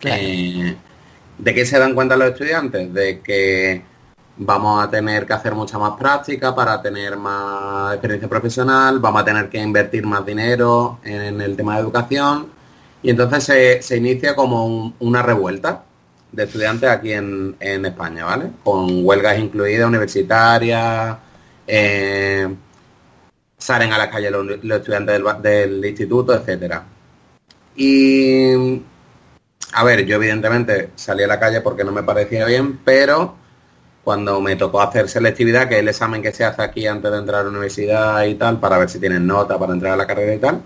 Claro. 0.00 0.22
Eh, 0.22 0.76
¿De 1.38 1.54
qué 1.54 1.66
se 1.66 1.78
dan 1.78 1.94
cuenta 1.94 2.16
los 2.16 2.30
estudiantes? 2.30 2.92
De 2.92 3.20
que 3.20 3.82
vamos 4.38 4.82
a 4.82 4.90
tener 4.90 5.26
que 5.26 5.32
hacer 5.32 5.54
mucha 5.54 5.78
más 5.78 5.92
práctica 5.98 6.54
para 6.54 6.80
tener 6.82 7.16
más 7.16 7.92
experiencia 7.94 8.28
profesional, 8.28 8.98
vamos 8.98 9.22
a 9.22 9.24
tener 9.24 9.48
que 9.48 9.58
invertir 9.58 10.04
más 10.06 10.24
dinero 10.26 10.98
en 11.04 11.40
el 11.40 11.56
tema 11.56 11.74
de 11.76 11.80
educación 11.82 12.48
y 13.02 13.10
entonces 13.10 13.44
se, 13.44 13.82
se 13.82 13.96
inicia 13.96 14.34
como 14.34 14.66
un- 14.66 14.94
una 15.00 15.22
revuelta 15.22 15.84
de 16.32 16.44
estudiantes 16.44 16.90
aquí 16.90 17.12
en, 17.12 17.56
en 17.60 17.86
España, 17.86 18.24
¿vale? 18.24 18.50
Con 18.64 19.04
huelgas 19.04 19.38
incluidas, 19.38 19.88
universitarias, 19.88 21.16
eh, 21.66 22.48
salen 23.58 23.92
a 23.92 23.98
la 23.98 24.10
calle 24.10 24.30
los, 24.30 24.48
estudiantes 24.50 25.20
del, 25.42 25.84
instituto, 25.84 26.34
etcétera. 26.34 26.84
Y 27.76 28.80
a 29.76 29.84
ver, 29.84 30.06
yo 30.06 30.16
evidentemente 30.16 30.90
salí 30.94 31.22
a 31.22 31.26
la 31.26 31.38
calle 31.38 31.60
porque 31.60 31.84
no 31.84 31.92
me 31.92 32.02
parecía 32.02 32.46
bien, 32.46 32.80
pero 32.82 33.36
cuando 34.02 34.40
me 34.40 34.56
tocó 34.56 34.80
hacer 34.80 35.06
selectividad, 35.06 35.68
que 35.68 35.74
es 35.74 35.80
el 35.80 35.88
examen 35.88 36.22
que 36.22 36.32
se 36.32 36.44
hace 36.44 36.62
aquí 36.62 36.86
antes 36.86 37.12
de 37.12 37.18
entrar 37.18 37.40
a 37.40 37.44
la 37.44 37.50
universidad 37.50 38.24
y 38.24 38.36
tal, 38.36 38.58
para 38.58 38.78
ver 38.78 38.88
si 38.88 38.98
tienen 38.98 39.26
nota 39.26 39.58
para 39.58 39.74
entrar 39.74 39.92
a 39.92 39.96
la 39.96 40.06
carrera 40.06 40.34
y 40.34 40.38
tal, 40.38 40.62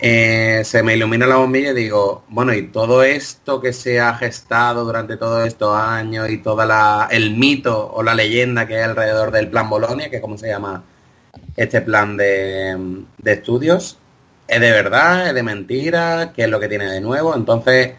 eh, 0.00 0.62
se 0.64 0.82
me 0.82 0.96
ilumina 0.96 1.24
la 1.24 1.36
bombilla 1.36 1.70
y 1.70 1.74
digo, 1.74 2.24
bueno, 2.28 2.52
y 2.52 2.68
todo 2.68 3.04
esto 3.04 3.60
que 3.60 3.72
se 3.72 4.00
ha 4.00 4.14
gestado 4.14 4.84
durante 4.84 5.16
todos 5.16 5.46
estos 5.46 5.76
años 5.76 6.30
y 6.30 6.38
todo 6.38 6.62
el 7.10 7.36
mito 7.36 7.92
o 7.92 8.02
la 8.02 8.14
leyenda 8.14 8.66
que 8.66 8.76
hay 8.76 8.82
alrededor 8.82 9.30
del 9.30 9.50
plan 9.50 9.70
Bolonia, 9.70 10.10
que 10.10 10.16
es 10.16 10.22
como 10.22 10.36
se 10.36 10.48
llama 10.48 10.82
este 11.56 11.80
plan 11.82 12.16
de, 12.16 13.04
estudios, 13.24 13.98
¿es 14.50 14.60
de 14.60 14.70
verdad? 14.72 15.28
¿Es 15.28 15.34
de 15.34 15.42
mentira? 15.42 16.32
¿Qué 16.34 16.42
es 16.44 16.48
lo 16.48 16.58
que 16.58 16.68
tiene 16.68 16.86
de 16.86 17.00
nuevo? 17.00 17.34
Entonces, 17.34 17.92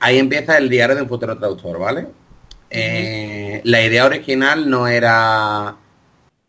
ahí 0.00 0.18
empieza 0.18 0.56
el 0.56 0.68
diario 0.70 0.96
de 0.96 1.02
un 1.02 1.08
futuro 1.08 1.36
traductor, 1.36 1.78
¿vale? 1.78 2.06
Eh, 2.70 3.60
la 3.64 3.82
idea 3.82 4.06
original 4.06 4.68
no 4.68 4.88
era 4.88 5.76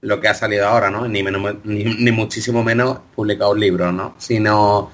lo 0.01 0.21
que 0.21 0.27
ha 0.29 0.33
salido 0.33 0.67
ahora, 0.67 0.89
¿no? 0.89 1.07
Ni, 1.07 1.21
ni, 1.23 2.11
muchísimo 2.11 2.63
menos 2.63 2.99
publicar 3.13 3.49
un 3.49 3.59
libro, 3.59 3.91
¿no? 3.91 4.15
Sino, 4.17 4.89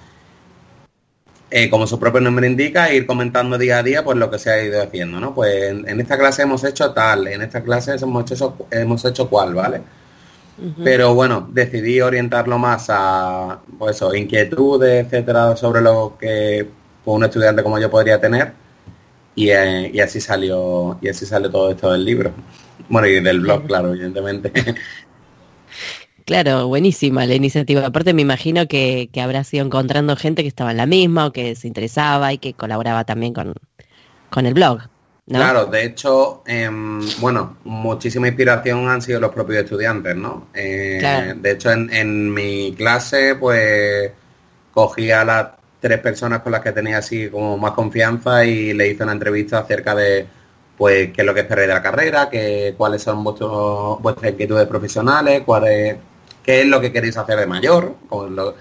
eh, 1.51 1.69
como 1.69 1.85
su 1.85 1.99
propio 1.99 2.21
nombre 2.21 2.47
indica, 2.47 2.91
ir 2.91 3.05
comentando 3.05 3.59
día 3.59 3.79
a 3.79 3.83
día 3.83 4.03
pues 4.03 4.17
lo 4.17 4.31
que 4.31 4.39
se 4.39 4.49
ha 4.51 4.63
ido 4.63 4.81
haciendo, 4.81 5.19
¿no? 5.19 5.35
Pues 5.35 5.69
en, 5.69 5.99
esta 5.99 6.17
clase 6.17 6.41
hemos 6.41 6.63
hecho 6.63 6.91
tal, 6.93 7.27
en 7.27 7.43
esta 7.43 7.63
clase 7.63 7.95
hemos 7.95 8.31
hecho, 8.31 8.57
hemos 8.71 9.05
hecho 9.05 9.29
cual, 9.29 9.53
¿vale? 9.53 9.81
Pero 10.83 11.13
bueno, 11.13 11.49
decidí 11.51 11.99
orientarlo 11.99 12.57
más 12.57 12.85
a, 12.89 13.59
pues 13.77 13.97
eso, 13.97 14.15
inquietudes, 14.15 15.05
etcétera, 15.05 15.57
sobre 15.57 15.81
lo 15.81 16.17
que 16.17 16.65
pues, 17.03 17.15
un 17.15 17.23
estudiante 17.25 17.61
como 17.61 17.77
yo 17.79 17.89
podría 17.89 18.19
tener. 18.21 18.53
Y, 19.35 19.49
eh, 19.49 19.91
y 19.93 19.99
así 19.99 20.21
salió, 20.21 20.97
y 21.01 21.09
así 21.09 21.25
salió 21.25 21.49
todo 21.51 21.71
esto 21.71 21.91
del 21.91 22.05
libro. 22.05 22.31
Bueno, 22.87 23.07
y 23.07 23.19
del 23.19 23.41
blog, 23.41 23.67
claro, 23.67 23.93
evidentemente. 23.93 24.51
Claro, 26.25 26.67
buenísima 26.67 27.27
la 27.27 27.35
iniciativa. 27.35 27.85
Aparte 27.85 28.11
me 28.11 28.23
imagino 28.23 28.67
que, 28.67 29.09
que 29.13 29.21
habrás 29.21 29.53
ido 29.53 29.63
encontrando 29.63 30.15
gente 30.15 30.41
que 30.41 30.47
estaba 30.47 30.71
en 30.71 30.77
la 30.77 30.87
misma 30.87 31.27
o 31.27 31.31
que 31.31 31.53
se 31.53 31.67
interesaba 31.67 32.33
y 32.33 32.39
que 32.39 32.55
colaboraba 32.55 33.03
también 33.03 33.31
con, 33.31 33.53
con 34.31 34.47
el 34.47 34.55
blog. 34.55 34.79
Claro, 35.27 35.65
de 35.65 35.85
hecho, 35.85 36.43
em, 36.45 36.99
bueno, 37.19 37.57
muchísima 37.63 38.27
inspiración 38.27 38.87
han 38.87 39.01
sido 39.01 39.19
los 39.19 39.33
propios 39.33 39.63
estudiantes, 39.63 40.15
¿no? 40.15 40.49
Eh, 40.53 41.33
de 41.35 41.51
hecho, 41.51 41.71
en, 41.71 41.91
en, 41.91 42.31
mi 42.31 42.75
clase, 42.77 43.35
pues, 43.35 44.11
cogí 44.71 45.09
a 45.09 45.25
las 45.25 45.47
tres 45.79 45.99
personas 45.99 46.41
con 46.41 46.51
las 46.51 46.61
que 46.61 46.71
tenía 46.71 46.99
así 46.99 47.29
como 47.29 47.57
más 47.57 47.71
confianza 47.71 48.45
y 48.45 48.73
le 48.73 48.89
hice 48.89 49.03
una 49.03 49.13
entrevista 49.13 49.59
acerca 49.59 49.95
de 49.95 50.27
pues 50.77 51.11
qué 51.13 51.21
es 51.21 51.25
lo 51.25 51.33
que 51.33 51.41
esperáis 51.41 51.67
de 51.67 51.73
la 51.73 51.81
carrera, 51.81 52.29
que, 52.29 52.73
cuáles 52.77 53.01
son 53.01 53.23
vuestros, 53.23 54.01
vuestras 54.01 54.31
inquietudes 54.31 54.67
profesionales, 54.67 55.43
cuál 55.45 55.63
qué 56.43 56.61
es 56.61 56.67
lo 56.67 56.81
que 56.81 56.91
queréis 56.91 57.17
hacer 57.17 57.39
de 57.39 57.47
mayor, 57.47 57.95
como 58.07 58.27
lo, 58.27 58.55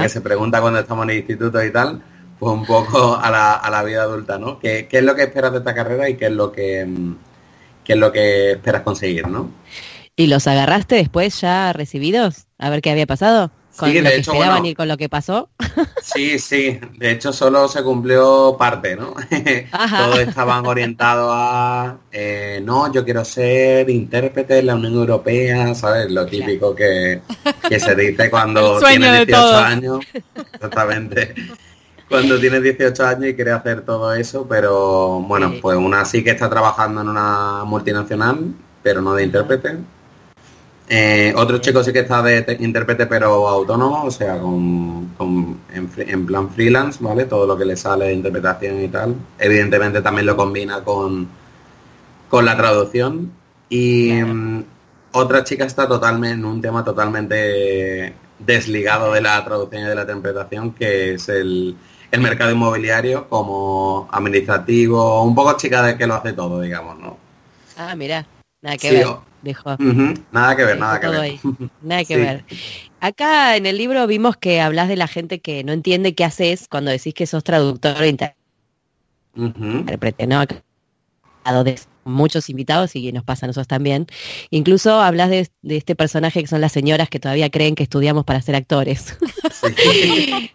que 0.00 0.08
se 0.08 0.20
pregunta 0.20 0.60
cuando 0.60 0.80
estamos 0.80 1.04
en 1.04 1.10
el 1.10 1.16
instituto 1.18 1.62
y 1.62 1.70
tal, 1.70 2.02
pues 2.38 2.52
un 2.52 2.64
poco 2.64 3.16
a 3.16 3.30
la, 3.30 3.54
a 3.54 3.70
la 3.70 3.82
vida 3.82 4.02
adulta, 4.02 4.38
¿no? 4.38 4.58
¿Qué, 4.58 4.86
¿Qué, 4.88 4.98
es 4.98 5.04
lo 5.04 5.14
que 5.14 5.22
esperas 5.22 5.52
de 5.52 5.58
esta 5.58 5.74
carrera 5.74 6.08
y 6.08 6.16
qué 6.16 6.26
es 6.26 6.32
lo 6.32 6.52
que 6.52 6.86
qué 7.84 7.92
es 7.92 7.98
lo 7.98 8.12
que 8.12 8.52
esperas 8.52 8.82
conseguir, 8.82 9.28
¿no? 9.28 9.50
¿Y 10.16 10.26
los 10.26 10.46
agarraste 10.46 10.96
después 10.96 11.40
ya 11.40 11.72
recibidos? 11.72 12.46
A 12.58 12.70
ver 12.70 12.80
qué 12.80 12.90
había 12.90 13.06
pasado 13.06 13.50
con 13.76 13.94
lo 13.94 14.02
que 14.02 14.16
esperaban 14.16 14.66
y 14.66 14.74
con 14.74 14.88
lo 14.88 14.96
que 14.96 15.08
pasó. 15.08 15.50
Sí, 16.02 16.38
sí. 16.38 16.78
De 16.98 17.10
hecho, 17.10 17.32
solo 17.32 17.66
se 17.66 17.82
cumplió 17.82 18.56
parte, 18.56 18.94
¿no? 18.94 19.12
Todos 19.98 20.20
estaban 20.20 20.64
orientados 20.64 21.32
a, 21.34 21.96
eh, 22.12 22.60
no, 22.62 22.92
yo 22.92 23.04
quiero 23.04 23.24
ser 23.24 23.90
intérprete 23.90 24.60
en 24.60 24.66
la 24.66 24.76
Unión 24.76 24.94
Europea, 24.94 25.74
¿sabes? 25.74 26.08
Lo 26.12 26.24
típico 26.24 26.76
que, 26.76 27.20
se 27.76 27.94
dice 27.96 28.30
cuando 28.30 28.78
tienes 28.88 29.26
18 29.26 29.56
años. 29.56 29.98
Exactamente. 30.54 31.34
Cuando 32.08 32.38
tienes 32.38 32.62
18 32.62 33.04
años 33.04 33.26
y 33.26 33.34
quieres 33.34 33.54
hacer 33.54 33.82
todo 33.82 34.14
eso, 34.14 34.46
pero 34.48 35.20
bueno, 35.20 35.54
pues 35.60 35.76
una 35.76 36.04
sí 36.04 36.22
que 36.22 36.30
está 36.30 36.48
trabajando 36.48 37.00
en 37.00 37.08
una 37.08 37.64
multinacional, 37.64 38.54
pero 38.82 39.02
no 39.02 39.14
de 39.14 39.24
intérprete 39.24 39.76
eh, 40.88 41.32
otro 41.36 41.58
chico 41.58 41.82
sí 41.82 41.92
que 41.92 42.00
está 42.00 42.22
de 42.22 42.56
intérprete 42.60 43.06
pero 43.06 43.48
autónomo, 43.48 44.04
o 44.04 44.10
sea, 44.10 44.38
con, 44.38 45.10
en, 45.72 46.26
plan 46.26 46.50
freelance, 46.50 47.02
¿vale? 47.02 47.24
Todo 47.24 47.46
lo 47.46 47.56
que 47.56 47.64
le 47.64 47.76
sale 47.76 48.06
de 48.06 48.12
interpretación 48.12 48.82
y 48.82 48.88
tal. 48.88 49.16
Evidentemente 49.38 50.00
también 50.00 50.26
lo 50.26 50.36
combina 50.36 50.84
con, 50.84 51.28
con 52.28 52.44
la 52.44 52.56
traducción. 52.56 53.32
Y 53.68 54.12
mm, 54.12 54.64
otra 55.12 55.42
chica 55.42 55.64
está 55.64 55.88
totalmente 55.88 56.34
en 56.34 56.44
un 56.44 56.60
tema 56.62 56.84
totalmente 56.84 58.14
desligado 58.38 59.12
de 59.12 59.22
la 59.22 59.44
traducción 59.44 59.82
y 59.82 59.86
de 59.86 59.94
la 59.94 60.02
interpretación, 60.02 60.72
que 60.72 61.14
es 61.14 61.28
el, 61.28 61.76
el 62.10 62.20
mercado 62.20 62.50
inmobiliario 62.50 63.28
como 63.28 64.08
administrativo, 64.12 65.22
un 65.22 65.34
poco 65.34 65.56
chica 65.56 65.82
de 65.82 65.96
que 65.96 66.06
lo 66.06 66.14
hace 66.14 66.32
todo, 66.32 66.60
digamos, 66.60 66.98
¿no? 66.98 67.16
Ah, 67.76 67.94
mira, 67.96 68.26
nada 68.62 68.76
que 68.76 68.90
ver. 68.90 69.06
Nada 70.32 70.56
que 70.56 70.64
ver, 70.64 70.78
nada 70.78 71.00
que 71.00 71.08
ver. 71.08 71.38
Nada 71.82 72.04
que 72.04 72.16
ver. 72.16 72.44
Acá 73.00 73.56
en 73.56 73.66
el 73.66 73.78
libro 73.78 74.06
vimos 74.06 74.36
que 74.36 74.60
hablas 74.60 74.88
de 74.88 74.96
la 74.96 75.06
gente 75.06 75.40
que 75.40 75.64
no 75.64 75.72
entiende 75.72 76.14
qué 76.14 76.24
haces 76.24 76.66
cuando 76.68 76.90
decís 76.90 77.14
que 77.14 77.26
sos 77.26 77.44
traductor 77.44 77.96
o 78.00 78.04
intérprete, 78.04 80.26
¿no? 80.26 80.44
Muchos 82.06 82.48
invitados 82.48 82.96
y 82.96 83.12
nos 83.12 83.24
pasa 83.24 83.46
a 83.46 83.48
nosotros 83.48 83.68
también. 83.68 84.06
Incluso 84.50 85.00
hablas 85.00 85.30
de, 85.30 85.48
este 85.62 85.94
personaje 85.94 86.40
que 86.40 86.46
son 86.46 86.60
las 86.60 86.72
señoras 86.72 87.08
que 87.08 87.20
todavía 87.20 87.50
creen 87.50 87.74
que 87.74 87.82
estudiamos 87.82 88.24
para 88.24 88.40
ser 88.40 88.56
actores. 88.56 89.18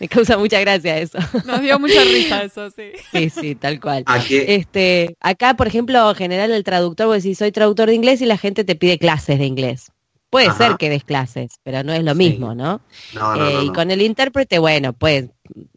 Me 0.00 0.08
causa 0.08 0.38
mucha 0.38 0.60
gracia 0.60 0.98
eso. 0.98 1.18
Nos 1.44 1.60
dio 1.60 1.78
mucha 1.78 2.02
risa 2.02 2.42
eso, 2.44 2.70
sí. 2.70 2.92
Sí, 3.12 3.30
sí, 3.30 3.54
tal 3.54 3.80
cual. 3.80 4.04
Este, 4.30 5.16
acá, 5.20 5.54
por 5.54 5.66
ejemplo, 5.66 6.10
en 6.10 6.16
general 6.16 6.52
el 6.52 6.64
traductor, 6.64 7.06
vos 7.06 7.22
decís, 7.22 7.38
soy 7.38 7.52
traductor 7.52 7.88
de 7.88 7.94
inglés 7.94 8.20
y 8.20 8.26
la 8.26 8.38
gente 8.38 8.64
te 8.64 8.74
pide 8.74 8.98
clases 8.98 9.38
de 9.38 9.46
inglés. 9.46 9.90
Puede 10.30 10.50
ser 10.52 10.76
que 10.78 10.90
des 10.90 11.04
clases, 11.04 11.60
pero 11.62 11.84
no 11.84 11.92
es 11.92 12.02
lo 12.02 12.16
mismo, 12.16 12.56
¿no? 12.56 12.80
Eh, 13.14 13.66
y 13.66 13.68
con 13.72 13.92
el 13.92 14.02
intérprete, 14.02 14.58
bueno, 14.58 14.92
pues 14.92 15.26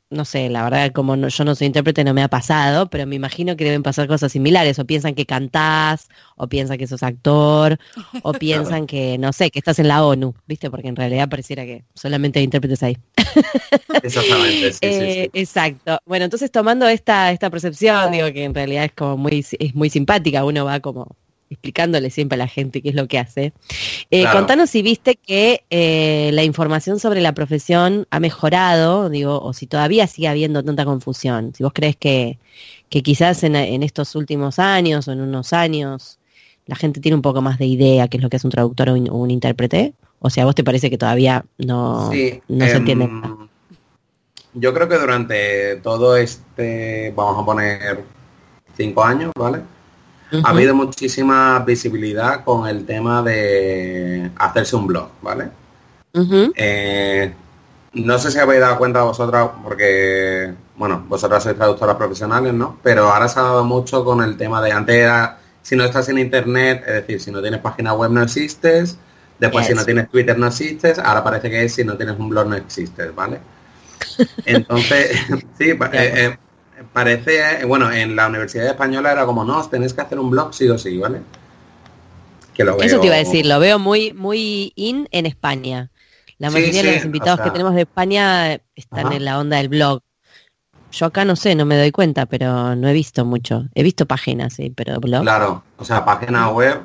no 0.09 0.23
sé, 0.25 0.49
la 0.49 0.63
verdad, 0.63 0.91
como 0.93 1.15
yo 1.15 1.43
no 1.43 1.55
soy 1.55 1.67
intérprete, 1.67 2.03
no 2.03 2.13
me 2.13 2.23
ha 2.23 2.29
pasado, 2.29 2.89
pero 2.89 3.05
me 3.05 3.15
imagino 3.15 3.57
que 3.57 3.65
deben 3.65 3.83
pasar 3.83 4.07
cosas 4.07 4.31
similares, 4.31 4.79
o 4.79 4.85
piensan 4.85 5.15
que 5.15 5.25
cantás, 5.25 6.07
o 6.37 6.47
piensan 6.47 6.77
que 6.77 6.87
sos 6.87 7.03
actor, 7.03 7.77
o 8.21 8.33
piensan 8.33 8.87
que, 8.87 9.17
no 9.17 9.33
sé, 9.33 9.51
que 9.51 9.59
estás 9.59 9.79
en 9.79 9.89
la 9.89 10.05
ONU, 10.05 10.33
¿viste? 10.47 10.71
Porque 10.71 10.87
en 10.87 10.95
realidad 10.95 11.27
pareciera 11.27 11.65
que 11.65 11.83
solamente 11.93 12.39
hay 12.39 12.45
intérpretes 12.45 12.83
ahí. 12.83 12.97
Exactamente, 14.03 14.73
sí, 14.73 14.79
eh, 14.81 15.29
Exacto. 15.33 15.99
Bueno, 16.05 16.25
entonces 16.25 16.51
tomando 16.51 16.87
esta, 16.87 17.31
esta 17.31 17.49
percepción, 17.49 18.11
digo 18.11 18.31
que 18.31 18.45
en 18.45 18.53
realidad 18.53 18.85
es 18.85 18.93
como 18.93 19.17
muy, 19.17 19.45
es 19.59 19.75
muy 19.75 19.89
simpática, 19.89 20.45
uno 20.45 20.63
va 20.63 20.79
como 20.79 21.15
explicándole 21.49 22.09
siempre 22.09 22.35
a 22.35 22.39
la 22.39 22.47
gente 22.47 22.81
qué 22.81 22.89
es 22.89 22.95
lo 22.95 23.07
que 23.07 23.19
hace. 23.19 23.53
Eh, 24.11 24.25
Contanos 24.31 24.69
si 24.69 24.81
viste 24.81 25.15
que 25.15 25.63
eh, 25.69 26.31
la 26.33 26.43
información 26.43 26.99
sobre 26.99 27.21
la 27.21 27.33
profesión 27.33 28.07
ha 28.09 28.19
mejorado, 28.19 29.09
digo, 29.09 29.39
o 29.39 29.53
si 29.53 29.67
todavía 29.67 30.07
sigue 30.07 30.27
habiendo 30.27 30.63
tanta 30.63 30.85
confusión. 30.85 31.53
Si 31.55 31.63
vos 31.63 31.73
crees 31.73 31.95
que, 31.95 32.39
que 32.89 33.01
quizás 33.01 33.43
en, 33.43 33.55
estos 33.55 34.15
últimos 34.15 34.59
años 34.59 35.07
o 35.07 35.11
en 35.11 35.21
unos 35.21 35.53
años 35.53 36.19
la 36.65 36.75
gente 36.75 36.99
tiene 36.99 37.15
un 37.15 37.21
poco 37.21 37.41
más 37.41 37.57
de 37.57 37.65
idea 37.65 38.07
qué 38.07 38.17
es 38.17 38.23
lo 38.23 38.29
que 38.29 38.37
es 38.37 38.43
un 38.43 38.51
traductor 38.51 38.89
o 38.89 38.93
un, 38.93 39.31
intérprete, 39.31 39.93
o 40.19 40.29
sea, 40.29 40.43
¿a 40.43 40.45
vos 40.45 40.55
te 40.55 40.65
parece 40.65 40.89
que 40.89 40.97
todavía 40.97 41.45
no, 41.57 42.11
no 42.11 42.65
se 42.65 42.75
entiende? 42.75 43.05
Em, 43.05 43.47
yo 44.53 44.73
creo 44.73 44.89
que 44.89 44.97
durante 44.97 45.77
todo 45.77 46.17
este, 46.17 47.13
vamos 47.15 47.41
a 47.41 47.45
poner 47.45 48.03
cinco 48.75 49.03
años, 49.03 49.31
¿vale? 49.37 49.61
Ha 50.43 50.49
habido 50.49 50.75
muchísima 50.75 51.59
visibilidad 51.59 52.43
con 52.43 52.67
el 52.67 52.85
tema 52.85 53.21
de 53.23 54.29
hacerse 54.37 54.75
un 54.75 54.87
blog, 54.87 55.09
¿vale? 55.21 55.49
Eh, 56.55 57.33
no 57.93 58.19
sé 58.19 58.31
si 58.31 58.39
habéis 58.39 58.61
dado 58.61 58.77
cuenta 58.77 59.03
vosotras, 59.03 59.49
porque, 59.63 60.53
bueno, 60.75 61.05
vosotras 61.07 61.43
sois 61.43 61.55
traductoras 61.55 61.95
profesionales, 61.95 62.53
¿no? 62.53 62.77
Pero 62.83 63.11
ahora 63.11 63.27
se 63.27 63.39
ha 63.39 63.43
dado 63.43 63.63
mucho 63.63 64.03
con 64.03 64.21
el 64.23 64.37
tema 64.37 64.61
de 64.61 64.71
antes 64.71 64.95
era, 64.95 65.39
si 65.61 65.75
no 65.75 65.83
estás 65.83 66.09
en 66.09 66.17
internet, 66.17 66.83
es 66.85 66.93
decir, 66.93 67.21
si 67.21 67.31
no 67.31 67.41
tienes 67.41 67.61
página 67.61 67.93
web 67.93 68.11
no 68.11 68.21
existes, 68.21 68.97
después 69.39 69.67
si 69.67 69.73
no 69.73 69.85
tienes 69.85 70.09
Twitter 70.09 70.37
no 70.37 70.47
existes, 70.47 70.99
ahora 70.99 71.23
parece 71.23 71.49
que 71.49 71.63
es 71.63 71.73
si 71.73 71.83
no 71.83 71.95
tienes 71.95 72.17
un 72.19 72.29
blog 72.29 72.47
no 72.47 72.55
existes, 72.55 73.13
¿vale? 73.15 73.39
Entonces, 74.45 75.17
sí, 75.57 75.71
eh, 75.71 75.77
eh, 75.93 76.37
parece, 76.93 77.63
bueno, 77.65 77.91
en 77.91 78.15
la 78.15 78.27
Universidad 78.27 78.67
Española 78.67 79.11
era 79.11 79.25
como, 79.25 79.43
no, 79.43 79.67
tenéis 79.67 79.93
que 79.93 80.01
hacer 80.01 80.19
un 80.19 80.29
blog 80.29 80.53
sí 80.53 80.67
o 80.69 80.77
sí, 80.77 80.97
¿vale? 80.97 81.21
que 82.53 82.63
lo 82.63 82.75
veo... 82.75 82.85
Eso 82.87 82.99
te 82.99 83.05
iba 83.07 83.15
a 83.15 83.19
decir, 83.19 83.45
lo 83.45 83.59
veo 83.59 83.77
muy, 83.77 84.13
muy 84.13 84.73
in 84.75 85.07
en 85.11 85.25
España. 85.27 85.91
La 86.39 86.49
Sí, 86.49 86.55
mayoría 86.55 86.83
de 86.83 86.95
los 86.95 87.05
invitados 87.05 87.35
o 87.39 87.43
sea- 87.43 87.45
que 87.45 87.51
tenemos 87.51 87.75
de 87.75 87.81
España 87.81 88.53
están 88.75 89.07
Ajá. 89.07 89.15
en 89.15 89.25
la 89.25 89.39
onda 89.39 89.57
del 89.57 89.69
blog. 89.69 90.01
Yo 90.91 91.05
acá 91.05 91.23
no 91.25 91.35
sé, 91.35 91.53
no 91.53 91.65
me 91.65 91.77
doy 91.77 91.91
cuenta, 91.91 92.25
pero 92.25 92.75
no 92.75 92.87
he 92.87 92.93
visto 92.93 93.25
mucho. 93.25 93.65
He 93.75 93.83
visto 93.83 94.05
páginas, 94.05 94.53
sí, 94.53 94.71
pero 94.75 94.99
blog. 94.99 95.21
Claro, 95.21 95.63
o 95.77 95.83
sea, 95.85 96.03
página 96.05 96.49
web 96.49 96.79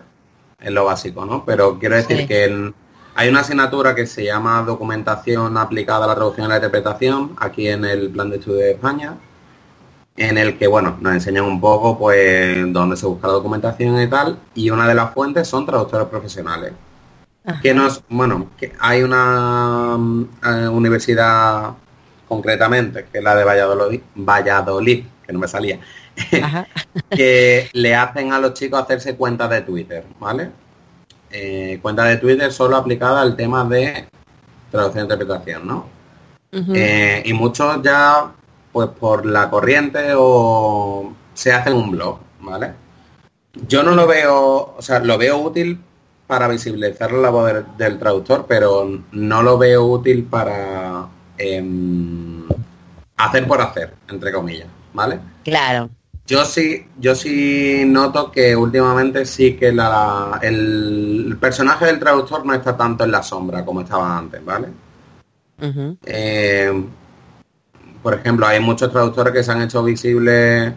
es 0.60 0.70
lo 0.72 0.84
básico, 0.84 1.24
¿no? 1.24 1.44
Pero 1.46 1.78
quiero 1.78 1.96
decir 1.96 2.18
Sí. 2.18 2.26
que 2.26 2.72
hay 3.14 3.28
una 3.28 3.40
asignatura 3.40 3.94
que 3.94 4.06
se 4.06 4.24
llama 4.24 4.62
Documentación 4.62 5.56
aplicada 5.56 6.04
a 6.04 6.08
la 6.08 6.14
traducción 6.14 6.46
y 6.46 6.50
la 6.50 6.56
interpretación 6.56 7.34
aquí 7.38 7.68
en 7.68 7.84
el 7.84 8.10
Plan 8.10 8.28
de 8.28 8.36
Estudio 8.36 8.58
de 8.58 8.72
España, 8.72 9.14
en 10.16 10.38
el 10.38 10.58
que, 10.58 10.66
bueno, 10.66 10.98
nos 11.00 11.14
enseñan 11.14 11.44
un 11.44 11.60
poco, 11.60 11.98
pues, 11.98 12.72
dónde 12.72 12.96
se 12.96 13.06
busca 13.06 13.26
la 13.26 13.34
documentación 13.34 14.00
y 14.00 14.06
tal, 14.08 14.38
y 14.54 14.70
una 14.70 14.86
de 14.86 14.94
las 14.94 15.12
fuentes 15.12 15.48
son 15.48 15.66
traductores 15.66 16.08
profesionales. 16.08 16.72
Ajá. 17.44 17.60
Que 17.60 17.74
nos, 17.74 18.02
bueno, 18.08 18.50
que 18.56 18.72
hay 18.78 19.02
una 19.02 19.96
eh, 20.44 20.68
universidad 20.68 21.72
concretamente, 22.28 23.06
que 23.10 23.18
es 23.18 23.24
la 23.24 23.34
de 23.34 23.44
Valladolid, 23.44 24.00
Valladolid, 24.14 25.04
que 25.26 25.32
no 25.32 25.38
me 25.38 25.48
salía, 25.48 25.80
que 27.10 27.68
le 27.72 27.94
hacen 27.94 28.32
a 28.32 28.38
los 28.38 28.54
chicos 28.54 28.80
hacerse 28.80 29.16
cuentas 29.16 29.50
de 29.50 29.62
Twitter, 29.62 30.04
¿vale? 30.18 30.50
Eh, 31.30 31.78
cuentas 31.82 32.08
de 32.08 32.16
Twitter 32.18 32.52
solo 32.52 32.76
aplicada 32.76 33.22
al 33.22 33.36
tema 33.36 33.64
de 33.64 34.06
traducción 34.70 35.02
e 35.02 35.04
interpretación, 35.04 35.66
¿no? 35.66 35.86
Eh, 36.52 37.22
y 37.24 37.32
muchos 37.32 37.82
ya, 37.82 38.30
pues 38.72 38.88
por 38.88 39.26
la 39.26 39.50
corriente 39.50 40.12
o 40.16 41.12
se 41.34 41.52
hacen 41.52 41.74
un 41.74 41.90
blog, 41.90 42.18
¿vale? 42.40 42.72
Yo 43.68 43.82
no 43.82 43.92
lo 43.92 44.06
veo, 44.06 44.74
o 44.76 44.82
sea, 44.82 45.00
lo 45.00 45.18
veo 45.18 45.38
útil 45.38 45.78
para 46.26 46.48
visibilizar 46.48 47.12
la 47.12 47.20
labor 47.20 47.52
del, 47.52 47.76
del 47.76 47.98
traductor, 47.98 48.46
pero 48.48 48.88
no 49.12 49.42
lo 49.42 49.58
veo 49.58 49.84
útil 49.84 50.24
para 50.24 51.06
em, 51.36 52.46
hacer 53.16 53.46
por 53.46 53.60
hacer, 53.60 53.94
entre 54.08 54.32
comillas, 54.32 54.68
¿vale? 54.94 55.20
Claro. 55.44 55.90
Yo 56.26 56.44
sí, 56.44 56.86
yo 56.98 57.14
sí 57.14 57.82
noto 57.86 58.30
que 58.30 58.54
últimamente 58.54 59.26
sí 59.26 59.56
que 59.56 59.72
la, 59.72 60.38
el, 60.40 61.36
personaje 61.40 61.86
del 61.86 61.98
traductor 61.98 62.46
no 62.46 62.54
está 62.54 62.76
tanto 62.76 63.04
en 63.04 63.10
la 63.10 63.22
sombra 63.22 63.64
como 63.64 63.80
estaba 63.80 64.16
antes, 64.16 64.42
¿vale? 64.44 64.68
Eh, 66.04 66.84
por 68.02 68.14
ejemplo, 68.14 68.46
hay 68.46 68.60
muchos 68.60 68.90
traductores 68.90 69.32
que 69.32 69.42
se 69.42 69.52
han 69.52 69.62
hecho 69.62 69.82
visibles 69.82 70.72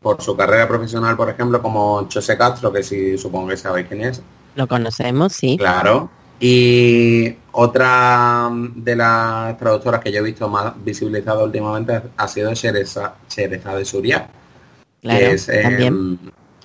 por 0.00 0.22
su 0.22 0.36
carrera 0.36 0.68
profesional, 0.68 1.16
por 1.16 1.30
ejemplo, 1.30 1.60
como 1.60 2.06
José 2.12 2.36
Castro, 2.36 2.72
que 2.72 2.82
sí 2.82 3.18
supongo 3.18 3.48
que 3.48 3.56
sabéis 3.56 3.88
quién 3.88 4.02
es. 4.02 4.22
Lo 4.54 4.66
conocemos, 4.66 5.32
sí. 5.32 5.56
Claro. 5.58 6.10
Y 6.40 7.34
otra 7.52 8.48
de 8.52 8.94
las 8.94 9.58
traductoras 9.58 10.00
que 10.00 10.12
yo 10.12 10.20
he 10.20 10.22
visto 10.22 10.48
más 10.48 10.72
visibilizada 10.84 11.42
últimamente 11.42 12.00
ha 12.16 12.28
sido 12.28 12.54
Shereza, 12.54 13.14
Shereza 13.28 13.74
de 13.74 13.84
Suria. 13.84 14.28
Claro, 15.02 15.18
que 15.18 15.32
es, 15.32 15.48
eh, 15.48 15.62
también. 15.62 16.18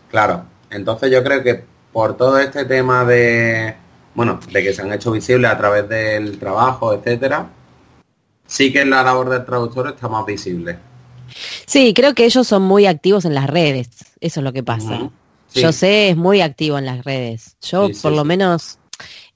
claro. 0.10 0.46
Entonces 0.70 1.12
yo 1.12 1.24
creo 1.24 1.44
que 1.44 1.64
por 1.92 2.18
todo 2.18 2.40
este 2.40 2.66
tema 2.66 3.06
de, 3.06 3.76
bueno, 4.16 4.40
de 4.52 4.64
que 4.64 4.74
se 4.74 4.82
han 4.82 4.92
hecho 4.92 5.12
visibles 5.12 5.50
a 5.50 5.58
través 5.58 5.88
del 5.88 6.38
trabajo, 6.40 6.94
etcétera, 6.94 7.48
sí 8.54 8.72
que 8.72 8.86
la 8.86 9.02
labor 9.02 9.32
del 9.32 9.44
traductor 9.46 9.88
está 9.88 10.08
más 10.08 10.26
visible. 10.28 10.78
Sí, 11.66 11.92
creo 11.96 12.14
que 12.14 12.26
ellos 12.26 12.48
son 12.48 12.62
muy 12.62 12.86
activos 12.86 13.26
en 13.26 13.34
las 13.34 13.50
redes. 13.50 13.90
Eso 14.20 14.40
es 14.40 14.44
lo 14.44 14.54
que 14.54 14.62
pasa. 14.62 15.10
Sí. 15.48 15.62
Yo 15.62 15.72
sé, 15.72 16.10
es 16.10 16.18
muy 16.18 16.42
activo 16.42 16.78
en 16.78 16.86
las 16.86 17.04
redes. 17.04 17.58
Yo, 17.64 17.88
Sí, 17.88 17.96
sí, 17.96 18.02
por 18.04 18.12
lo 18.12 18.24
menos, 18.24 18.78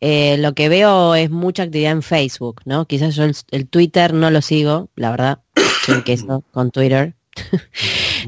eh, 0.02 0.38
lo 0.38 0.54
que 0.54 0.70
veo 0.70 1.16
es 1.16 1.32
mucha 1.32 1.64
actividad 1.64 1.94
en 1.94 2.04
Facebook, 2.04 2.62
¿no? 2.66 2.86
Quizás 2.86 3.16
yo 3.16 3.24
el, 3.24 3.36
el 3.50 3.68
Twitter 3.68 4.14
no 4.14 4.30
lo 4.30 4.44
sigo, 4.44 4.90
la 4.96 5.10
verdad, 5.10 5.40
un 5.88 6.04
queso 6.04 6.44
con 6.52 6.70
Twitter. 6.70 7.16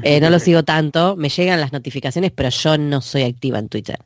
Eh, 0.02 0.18
no 0.20 0.30
lo 0.30 0.38
sigo 0.38 0.62
tanto, 0.62 1.16
me 1.16 1.28
llegan 1.28 1.60
las 1.60 1.72
notificaciones, 1.72 2.30
pero 2.30 2.48
yo 2.48 2.78
no 2.78 3.02
soy 3.02 3.24
activa 3.24 3.58
en 3.58 3.68
Twitter. 3.68 3.98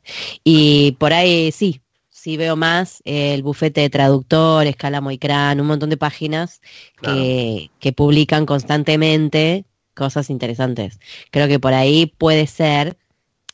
Y 0.43 0.93
por 0.99 1.13
ahí 1.13 1.53
sí, 1.53 1.79
sí 2.25 2.37
veo 2.37 2.55
más 2.55 3.03
eh, 3.05 3.35
el 3.35 3.43
bufete 3.43 3.81
de 3.81 3.91
traductores, 3.91 4.75
Calamo 4.75 5.11
y 5.11 5.19
un 5.59 5.67
montón 5.67 5.91
de 5.91 5.97
páginas 5.97 6.59
que, 6.99 7.69
que 7.79 7.93
publican 7.93 8.47
constantemente 8.47 9.65
cosas 9.93 10.31
interesantes. 10.31 10.99
Creo 11.29 11.47
que 11.47 11.59
por 11.59 11.75
ahí 11.75 12.07
puede 12.17 12.47
ser 12.47 12.97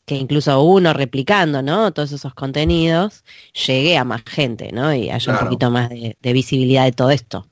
que 0.06 0.14
incluso 0.14 0.62
uno 0.62 0.94
replicando, 0.94 1.60
¿no? 1.60 1.92
Todos 1.92 2.12
esos 2.12 2.32
contenidos 2.32 3.24
llegue 3.66 3.98
a 3.98 4.04
más 4.04 4.22
gente, 4.24 4.72
¿no? 4.72 4.94
Y 4.94 5.10
haya 5.10 5.34
un 5.34 5.38
poquito 5.40 5.70
más 5.70 5.90
de, 5.90 6.16
de 6.18 6.32
visibilidad 6.32 6.84
de 6.84 6.92
todo 6.92 7.10
esto. 7.10 7.46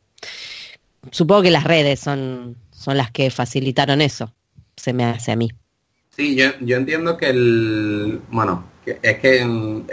Supongo 1.10 1.42
que 1.42 1.50
las 1.50 1.64
redes 1.64 2.00
son, 2.00 2.56
son 2.70 2.96
las 2.96 3.10
que 3.10 3.30
facilitaron 3.30 4.00
eso, 4.00 4.32
se 4.74 4.94
me 4.94 5.04
hace 5.04 5.32
a 5.32 5.36
mí. 5.36 5.50
Sí, 6.16 6.34
yo, 6.34 6.46
yo 6.60 6.78
entiendo 6.78 7.18
que 7.18 7.28
el, 7.28 8.22
bueno, 8.30 8.69
es 8.86 9.18
que 9.18 9.40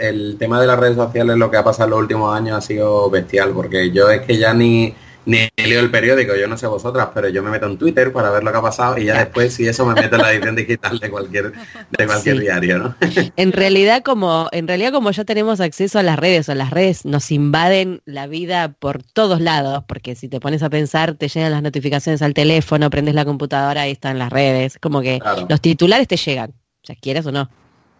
el 0.00 0.36
tema 0.38 0.60
de 0.60 0.66
las 0.66 0.78
redes 0.78 0.96
sociales 0.96 1.36
lo 1.36 1.50
que 1.50 1.56
ha 1.56 1.64
pasado 1.64 1.84
en 1.84 1.90
los 1.90 2.00
últimos 2.00 2.34
años 2.36 2.56
ha 2.56 2.60
sido 2.60 3.08
bestial, 3.10 3.52
porque 3.52 3.90
yo 3.90 4.10
es 4.10 4.22
que 4.22 4.38
ya 4.38 4.54
ni, 4.54 4.94
ni 5.26 5.46
leo 5.56 5.80
el 5.80 5.90
periódico, 5.90 6.34
yo 6.34 6.48
no 6.48 6.56
sé 6.56 6.66
vosotras, 6.66 7.08
pero 7.14 7.28
yo 7.28 7.42
me 7.42 7.50
meto 7.50 7.66
en 7.66 7.76
Twitter 7.76 8.12
para 8.12 8.30
ver 8.30 8.42
lo 8.42 8.50
que 8.50 8.56
ha 8.58 8.62
pasado 8.62 8.96
y 8.98 9.04
ya 9.04 9.18
después 9.18 9.52
si 9.52 9.66
eso 9.68 9.84
me 9.84 9.94
meto 9.94 10.16
en 10.16 10.22
la 10.22 10.32
edición 10.32 10.56
digital 10.56 10.98
de 10.98 11.10
cualquier, 11.10 11.52
de 11.98 12.06
cualquier 12.06 12.36
Sí. 12.36 12.42
diario, 12.42 12.78
¿no? 12.78 12.96
En 13.36 13.52
realidad, 13.52 14.02
como, 14.02 14.48
en 14.52 14.66
realidad, 14.66 14.90
como 14.92 15.10
ya 15.10 15.24
tenemos 15.24 15.60
acceso 15.60 15.98
a 15.98 16.02
las 16.02 16.18
redes, 16.18 16.48
o 16.48 16.54
las 16.54 16.70
redes 16.70 17.04
nos 17.04 17.30
invaden 17.30 18.00
la 18.06 18.26
vida 18.26 18.72
por 18.78 19.02
todos 19.02 19.40
lados, 19.40 19.84
porque 19.86 20.14
si 20.14 20.28
te 20.28 20.40
pones 20.40 20.62
a 20.62 20.70
pensar, 20.70 21.14
te 21.14 21.28
llegan 21.28 21.52
las 21.52 21.62
notificaciones 21.62 22.22
al 22.22 22.32
teléfono, 22.32 22.88
prendes 22.88 23.14
la 23.14 23.26
computadora, 23.26 23.82
ahí 23.82 23.92
están 23.92 24.18
las 24.18 24.30
redes, 24.32 24.78
como 24.80 25.02
que 25.02 25.20
Claro. 25.20 25.46
los 25.48 25.60
titulares 25.60 26.08
te 26.08 26.16
llegan, 26.16 26.54
ya 26.82 26.94
quieras 26.94 27.26
o 27.26 27.32
no. 27.32 27.50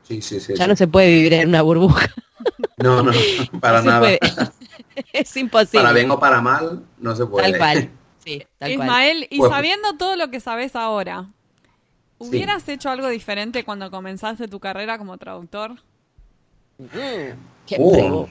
Sí, 0.09 0.23
sí, 0.23 0.41
sí. 0.41 0.55
ya 0.57 0.65
sí. 0.65 0.71
no 0.71 0.77
se 0.77 0.89
puede 0.89 1.09
vivir 1.09 1.35
en 1.35 1.49
una 1.51 1.63
burbuja. 1.63 2.09
No, 2.79 3.03
no, 3.03 3.11
para 3.61 3.83
No 3.83 3.91
nada. 3.91 4.01
puede. 4.01 4.19
es 5.13 5.37
imposible. 5.37 5.81
Para 5.81 5.93
bien 5.93 6.11
o 6.13 6.19
para 6.21 6.41
mal, 6.41 6.83
no 6.99 7.15
se 7.17 7.27
puede. 7.27 7.51
Tal 7.51 7.59
cual. 7.59 7.91
Sí, 8.25 8.39
tal 8.59 8.75
cual. 8.77 8.87
Ismael, 8.87 9.27
y 9.31 9.39
Pues- 9.39 9.51
sabiendo 9.51 9.97
todo 9.97 10.15
lo 10.17 10.31
que 10.31 10.39
sabes 10.39 10.77
ahora, 10.77 11.27
¿hubieras 12.19 12.69
hecho 12.69 12.89
algo 12.91 13.09
diferente 13.09 13.65
cuando 13.65 13.91
comenzaste 13.91 14.47
tu 14.47 14.61
carrera 14.61 14.97
como 14.97 15.19
traductor? 15.19 15.73
Qué 16.93 17.77
Uh, 17.79 18.27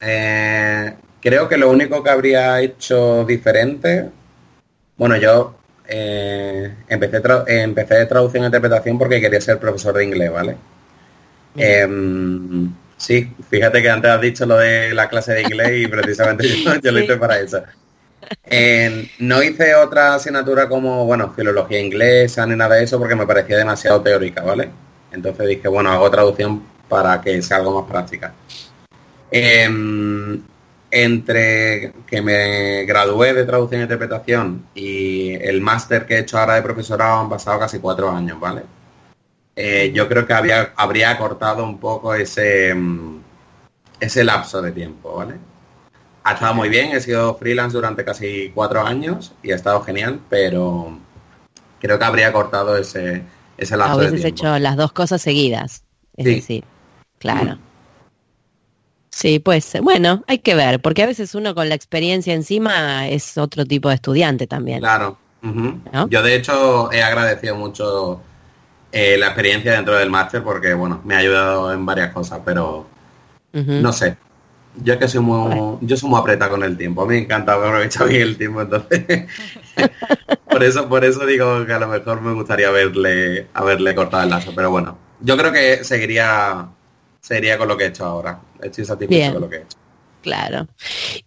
eh, 0.00 0.94
creo 1.20 1.48
que 1.48 1.56
lo 1.56 1.70
único 1.70 2.02
que 2.02 2.10
habría 2.10 2.60
hecho 2.60 3.24
diferente, 3.24 4.10
bueno, 4.96 5.16
yo 5.16 5.54
eh, 5.88 6.74
empecé, 6.88 7.22
tra- 7.22 7.44
empecé 7.48 7.94
de 7.94 8.06
traducción 8.06 8.44
e 8.44 8.46
interpretación 8.46 8.98
porque 8.98 9.20
quería 9.20 9.40
ser 9.40 9.58
profesor 9.58 9.94
de 9.96 10.04
inglés, 10.04 10.30
¿vale? 10.30 10.56
Em, 11.56 12.72
sí, 12.96 13.32
fíjate 13.48 13.82
que 13.82 13.90
antes 13.90 14.10
has 14.10 14.20
dicho 14.20 14.46
lo 14.46 14.58
de 14.58 14.92
la 14.94 15.08
clase 15.08 15.34
de 15.34 15.42
inglés 15.42 15.84
y 15.84 15.86
precisamente 15.86 16.48
yo, 16.64 16.74
yo 16.80 16.92
lo 16.92 17.00
hice 17.00 17.16
para 17.16 17.38
eso. 17.38 17.62
Eh, 18.44 19.10
no 19.18 19.42
hice 19.42 19.74
otra 19.74 20.14
asignatura 20.14 20.68
como, 20.68 21.04
bueno, 21.04 21.32
filología 21.34 21.80
inglesa 21.80 22.46
ni 22.46 22.56
nada 22.56 22.76
de 22.76 22.84
eso 22.84 22.98
porque 22.98 23.14
me 23.14 23.26
parecía 23.26 23.58
demasiado 23.58 24.00
teórica, 24.02 24.42
¿vale? 24.42 24.70
Entonces 25.12 25.48
dije, 25.48 25.68
bueno, 25.68 25.90
hago 25.90 26.10
traducción 26.10 26.64
para 26.88 27.20
que 27.20 27.40
sea 27.42 27.58
algo 27.58 27.80
más 27.80 27.90
práctica. 27.90 28.34
Em, 29.30 30.42
entre 30.90 31.92
que 32.06 32.22
me 32.22 32.84
gradué 32.84 33.34
de 33.34 33.44
traducción 33.44 33.80
e 33.80 33.84
interpretación 33.84 34.66
y 34.74 35.34
el 35.34 35.60
máster 35.60 36.06
que 36.06 36.14
he 36.14 36.18
hecho 36.20 36.38
ahora 36.38 36.54
de 36.54 36.62
profesorado 36.62 37.20
han 37.20 37.28
pasado 37.28 37.58
casi 37.58 37.78
cuatro 37.80 38.10
años, 38.10 38.38
¿vale? 38.38 38.62
Eh, 39.56 39.92
yo 39.94 40.08
creo 40.08 40.26
que 40.26 40.32
había, 40.32 40.72
habría 40.76 41.10
acortado 41.10 41.62
un 41.64 41.78
poco 41.78 42.14
ese, 42.14 42.74
mm, 42.74 43.20
ese 44.00 44.24
lapso 44.24 44.60
de 44.60 44.72
tiempo, 44.72 45.14
¿vale? 45.16 45.34
Ha 46.24 46.32
estado 46.34 46.54
muy 46.54 46.68
bien, 46.68 46.92
he 46.92 47.00
sido 47.00 47.34
freelance 47.36 47.74
durante 47.76 48.04
casi 48.04 48.50
cuatro 48.54 48.80
años 48.84 49.32
y 49.42 49.52
ha 49.52 49.56
estado 49.56 49.82
genial, 49.82 50.20
pero 50.28 50.98
creo 51.80 51.98
que 51.98 52.04
habría 52.04 52.32
cortado 52.32 52.76
ese, 52.76 53.22
ese 53.58 53.76
lapso 53.76 53.98
de 54.00 54.08
tiempo. 54.10 54.26
hecho 54.28 54.58
las 54.58 54.76
dos 54.76 54.92
cosas 54.92 55.20
seguidas. 55.22 55.84
Es 56.16 56.24
Sí. 56.26 56.34
decir, 56.36 56.64
claro. 57.18 57.58
Sí, 59.10 59.38
pues 59.38 59.76
bueno, 59.82 60.24
hay 60.26 60.38
que 60.38 60.54
ver, 60.56 60.80
porque 60.80 61.02
a 61.04 61.06
veces 61.06 61.34
uno 61.36 61.54
con 61.54 61.68
la 61.68 61.76
experiencia 61.76 62.34
encima 62.34 63.06
es 63.08 63.38
otro 63.38 63.64
tipo 63.64 63.88
de 63.88 63.94
estudiante 63.94 64.46
también. 64.48 64.80
Claro. 64.80 65.18
Yo 66.08 66.22
de 66.22 66.34
hecho 66.34 66.90
he 66.90 67.02
agradecido 67.02 67.54
mucho 67.54 68.20
eh, 68.96 69.18
la 69.18 69.26
experiencia 69.26 69.72
dentro 69.72 69.96
del 69.96 70.08
máster 70.08 70.44
porque 70.44 70.72
bueno, 70.72 71.00
me 71.04 71.16
ha 71.16 71.18
ayudado 71.18 71.72
en 71.72 71.84
varias 71.84 72.12
cosas, 72.12 72.40
pero 72.44 72.86
no 73.52 73.92
sé. 73.92 74.16
Yo 74.84 74.92
es 74.92 75.00
que 75.00 75.08
soy 75.08 75.20
muy, 75.20 75.78
yo 75.80 75.96
soy 75.96 76.08
muy 76.08 76.20
apretado 76.20 76.52
con 76.52 76.62
el 76.62 76.76
tiempo. 76.76 77.02
A 77.02 77.06
mí 77.06 77.14
me 77.14 77.22
encanta 77.22 77.54
aprovechar 77.54 78.08
bien 78.08 78.22
el 78.22 78.38
tiempo, 78.38 78.60
entonces 78.60 79.26
por 80.48 80.62
eso, 80.62 80.88
por 80.88 81.04
eso 81.04 81.26
digo 81.26 81.66
que 81.66 81.72
a 81.72 81.80
lo 81.80 81.88
mejor 81.88 82.20
me 82.20 82.34
gustaría 82.34 82.68
haberle, 82.68 83.48
haberle 83.52 83.96
cortado 83.96 84.22
el 84.22 84.30
lazo. 84.30 84.52
Pero 84.54 84.70
bueno, 84.70 84.96
yo 85.20 85.36
creo 85.36 85.50
que 85.50 85.82
seguiría, 85.82 86.68
sería 87.20 87.58
con 87.58 87.66
lo 87.66 87.76
que 87.76 87.84
he 87.84 87.88
hecho 87.88 88.04
ahora. 88.04 88.38
Estoy 88.62 88.84
satisfecho 88.84 89.18
Bien. 89.18 89.32
con 89.32 89.42
lo 89.42 89.50
que 89.50 89.56
he 89.56 89.62
hecho. 89.62 89.78
Claro. 90.22 90.68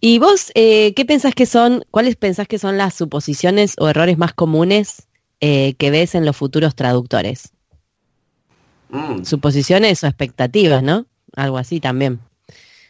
¿Y 0.00 0.18
vos 0.20 0.52
eh, 0.54 0.94
qué 0.94 1.04
pensás 1.04 1.34
que 1.34 1.44
son, 1.44 1.84
cuáles 1.90 2.16
pensás 2.16 2.48
que 2.48 2.58
son 2.58 2.78
las 2.78 2.94
suposiciones 2.94 3.74
o 3.78 3.90
errores 3.90 4.16
más 4.16 4.32
comunes 4.32 5.06
eh, 5.40 5.74
que 5.74 5.90
ves 5.90 6.14
en 6.14 6.24
los 6.24 6.34
futuros 6.34 6.74
traductores? 6.74 7.52
Mm. 8.90 9.24
Suposiciones 9.24 10.02
o 10.04 10.06
expectativas, 10.06 10.82
¿no? 10.82 11.06
Algo 11.36 11.58
así 11.58 11.80
también. 11.80 12.20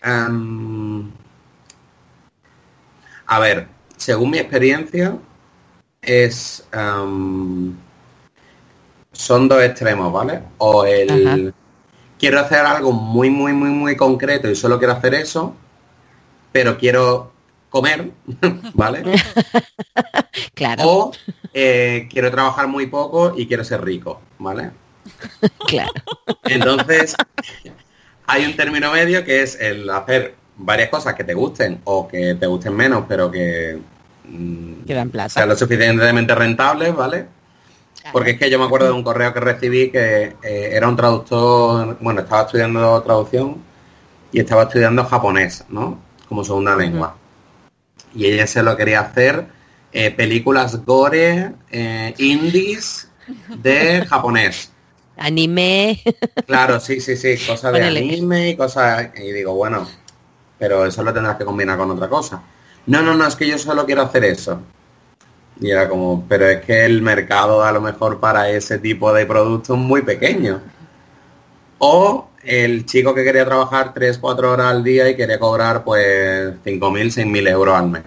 Am, 0.03 1.11
a 3.27 3.39
ver, 3.41 3.67
según 3.97 4.31
mi 4.31 4.39
experiencia, 4.39 5.19
es 6.01 6.67
am, 6.73 7.77
son 9.13 9.49
dos 9.49 9.63
extremos, 9.63 10.13
¿vale? 10.13 10.43
O 10.59 10.85
el 10.85 11.27
Ajá. 11.27 11.55
quiero 12.19 12.41
hacer 12.41 12.61
algo 12.61 12.93
muy, 12.93 13.31
muy, 13.31 13.53
muy, 13.53 13.71
muy 13.71 13.97
concreto 13.97 14.49
y 14.49 14.55
solo 14.55 14.79
quiero 14.79 14.95
hacer 14.95 15.15
eso, 15.15 15.55
pero 16.53 16.79
quiero 16.79 17.33
comer, 17.71 18.11
¿vale? 18.75 19.03
Claro, 20.55 20.83
O 20.87 21.13
eh, 21.53 22.09
quiero 22.11 22.31
trabajar 22.31 22.69
muy 22.69 22.87
poco 22.87 23.35
y 23.37 23.47
quiero 23.47 23.65
ser 23.65 23.85
rico, 23.85 24.21
¿vale? 24.39 24.71
claro. 25.66 25.92
Entonces, 26.44 27.14
hay 28.26 28.44
un 28.44 28.57
término 28.57 28.92
medio 28.92 29.24
que 29.24 29.42
es 29.42 29.59
el 29.61 29.88
hacer 29.90 30.35
varias 30.57 30.88
cosas 30.90 31.14
que 31.14 31.24
te 31.24 31.35
gusten 31.35 31.81
o 31.85 32.09
que 32.09 32.35
te 32.35 32.46
gusten 32.46 32.74
menos, 32.74 33.04
pero 33.09 33.31
que 33.31 33.78
mm, 34.24 34.85
Que 34.87 34.94
dan 34.94 35.11
plata. 35.11 35.28
sean 35.31 35.48
lo 35.48 35.57
suficientemente 35.57 36.35
rentables, 36.35 36.94
¿vale? 36.94 37.26
Porque 38.12 38.33
es 38.33 38.38
que 38.38 38.50
yo 38.50 38.59
me 38.59 38.64
acuerdo 38.64 38.87
de 38.87 38.92
un 38.92 39.02
correo 39.02 39.35
que 39.35 39.40
recibí 39.40 39.90
que 39.90 40.35
eh, 40.42 40.70
era 40.72 40.88
un 40.88 40.96
traductor, 40.96 41.98
bueno, 42.00 42.22
estaba 42.22 42.42
estudiando 42.42 43.02
traducción 43.02 43.57
y 44.33 44.40
estaba 44.40 44.62
estudiando 44.62 45.04
japonés, 45.04 45.64
¿no? 45.68 45.98
Como 46.28 46.42
segunda 46.44 46.74
lengua. 46.74 47.16
Y 48.14 48.26
ella 48.26 48.46
se 48.46 48.62
lo 48.62 48.76
quería 48.76 49.00
hacer 49.00 49.46
eh, 49.92 50.11
películas 50.11 50.85
gore, 50.87 51.52
eh, 51.70 52.14
indies 52.18 53.11
de 53.48 54.07
japonés. 54.07 54.72
Anime, 55.18 56.02
Claro, 56.46 56.81
sí, 56.81 57.00
sí, 57.00 57.16
sí, 57.16 57.37
cosas 57.46 57.72
de 57.72 57.78
Ponele. 57.78 58.00
anime 58.00 58.50
y 58.50 58.57
cosas... 58.57 59.11
Y 59.16 59.33
digo, 59.33 59.54
bueno, 59.54 59.87
pero 60.59 60.87
eso 60.87 61.02
lo 61.02 61.12
tendrás 61.12 61.37
que 61.37 61.44
combinar 61.44 61.78
con 61.78 61.90
otra 61.90 62.09
cosa. 62.09 62.42
No, 62.87 63.02
no, 63.02 63.14
no, 63.14 63.26
es 63.26 63.37
que 63.37 63.46
yo 63.46 63.59
solo 63.59 63.85
quiero 63.85 64.02
hacer 64.02 64.24
eso. 64.24 64.61
Y 65.61 65.70
era 65.70 65.88
como, 65.88 66.24
pero 66.28 66.46
es 66.46 66.64
que 66.64 66.85
el 66.85 67.02
mercado 67.02 67.62
a 67.62 67.72
lo 67.72 67.81
mejor 67.81 68.20
para 68.20 68.50
ese 68.50 68.78
tipo 68.78 69.12
de 69.12 69.26
productos 69.26 69.76
es 69.76 69.83
muy 69.83 70.02
pequeño. 70.02 70.61
O 71.78 72.31
el 72.42 72.87
chico 72.87 73.14
que 73.14 73.24
quería 73.24 73.44
trabajar 73.44 73.92
3, 73.92 74.18
4 74.18 74.52
horas 74.52 74.66
al 74.68 74.83
día 74.85 75.09
y 75.09 75.16
quería 75.16 75.38
cobrar 75.38 75.85
pues 75.85 76.54
5.000, 76.64 77.12
6.000 77.12 77.48
euros 77.48 77.74
al 77.76 77.88
mes. 77.88 78.02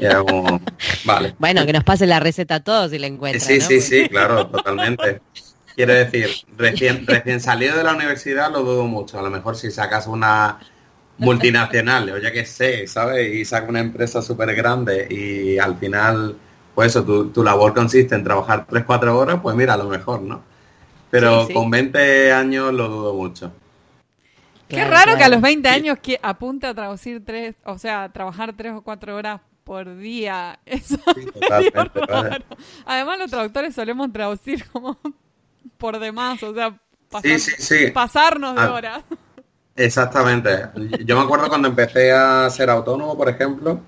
Y 0.00 0.04
era 0.04 0.22
como, 0.22 0.60
vale. 1.04 1.34
bueno, 1.38 1.66
que 1.66 1.72
nos 1.72 1.84
pase 1.84 2.06
la 2.06 2.20
receta 2.20 2.56
a 2.56 2.60
todos 2.60 2.90
si 2.90 2.98
la 2.98 3.06
encuentran. 3.06 3.40
Sí, 3.40 3.58
¿no? 3.58 3.66
sí, 3.66 3.80
sí, 3.80 4.08
claro, 4.08 4.46
totalmente. 4.46 5.20
Quiero 5.76 5.94
decir, 5.94 6.42
recién, 6.56 7.06
recién 7.06 7.40
salido 7.40 7.76
de 7.76 7.84
la 7.84 7.94
universidad 7.94 8.50
lo 8.52 8.62
dudo 8.62 8.84
mucho. 8.86 9.18
A 9.18 9.22
lo 9.22 9.30
mejor 9.30 9.56
si 9.56 9.70
sacas 9.70 10.06
una 10.06 10.60
multinacional, 11.18 12.10
o 12.10 12.18
ya 12.18 12.32
que 12.32 12.44
sé, 12.46 12.86
¿sabes? 12.86 13.34
Y 13.34 13.44
sacas 13.44 13.68
una 13.70 13.80
empresa 13.80 14.22
súper 14.22 14.54
grande 14.54 15.06
y 15.10 15.58
al 15.58 15.78
final, 15.78 16.36
pues 16.74 16.88
eso, 16.90 17.04
tu, 17.04 17.30
tu 17.30 17.42
labor 17.44 17.74
consiste 17.74 18.14
en 18.14 18.24
trabajar 18.24 18.66
3-4 18.66 19.16
horas, 19.18 19.40
pues 19.42 19.56
mira, 19.56 19.74
a 19.74 19.76
lo 19.78 19.88
mejor, 19.88 20.22
¿no? 20.22 20.42
Pero 21.10 21.30
Sí, 21.40 21.54
sí. 21.62 21.64
con 21.64 21.70
20 21.70 22.32
años 22.32 22.72
lo 22.74 22.88
dudo 22.88 23.14
mucho. 23.14 23.52
Qué 24.68 24.84
Claro, 24.84 24.84
raro 24.84 25.16
que 25.16 25.24
a 25.24 25.28
los 25.28 25.40
20 25.40 25.68
años 25.68 25.98
que 26.00 26.18
apunte 26.22 26.66
a 26.66 26.74
traducir 26.74 27.24
tres, 27.24 27.56
o 27.64 27.76
sea, 27.78 28.04
a 28.04 28.12
trabajar 28.12 28.54
tres 28.56 28.72
o 28.72 28.82
cuatro 28.82 29.16
horas 29.16 29.40
por 29.64 29.96
día. 29.96 30.60
Eso 30.66 30.96
Sí, 31.14 31.20
es 31.72 31.92
raro. 32.06 32.44
Además, 32.86 33.18
los 33.18 33.30
traductores 33.30 33.74
solemos 33.74 34.12
traducir 34.12 34.68
como 34.70 34.98
por 35.78 35.98
demás, 35.98 36.42
o 36.42 36.54
sea, 36.54 36.78
pasar- 37.10 37.38
Sí, 37.38 37.38
sí, 37.38 37.62
sí. 37.62 37.90
pasarnos 37.92 38.54
de 38.54 38.60
Ah. 38.62 38.72
horas. 38.72 39.04
Exactamente. 39.76 40.50
Yo 41.04 41.16
me 41.16 41.22
acuerdo 41.22 41.48
cuando 41.48 41.68
empecé 41.68 42.12
a 42.12 42.48
ser 42.50 42.68
autónomo, 42.70 43.16
por 43.16 43.28
ejemplo, 43.28 43.80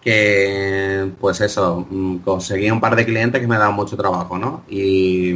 que 0.00 1.10
pues 1.20 1.40
eso, 1.40 1.84
mm, 1.90 2.18
conseguí 2.18 2.70
un 2.70 2.80
par 2.80 2.94
de 2.94 3.04
clientes 3.04 3.40
que 3.40 3.46
me 3.48 3.58
daban 3.58 3.74
mucho 3.74 3.96
trabajo, 3.96 4.38
¿no? 4.38 4.62
Y, 4.68 5.32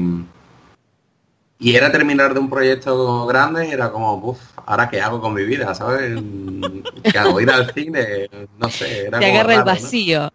y 1.59 1.75
era 1.77 1.91
terminar 1.91 2.33
de 2.35 2.41
un 2.41 2.51
proyecto 2.51 3.27
grande 3.27 3.69
y 3.69 3.73
era 3.73 3.91
como, 3.91 4.15
uff, 4.15 4.41
¿ahora 4.67 4.89
qué 4.89 5.01
hago 5.01 5.21
con 5.21 5.35
mi 5.35 5.45
vida? 5.45 5.75
¿Sabes? 5.75 6.21
¿Qué 7.13 7.19
hago? 7.19 7.41
Ir 7.41 7.51
al 7.51 7.73
cine, 7.73 8.29
no 8.59 8.69
sé. 8.71 9.07
Era 9.07 9.19
Te 9.19 9.27
como 9.27 9.39
agarra 9.39 9.55
el 9.55 9.59
raro, 9.61 9.71
¿no? 9.73 9.83
vacío, 9.83 10.33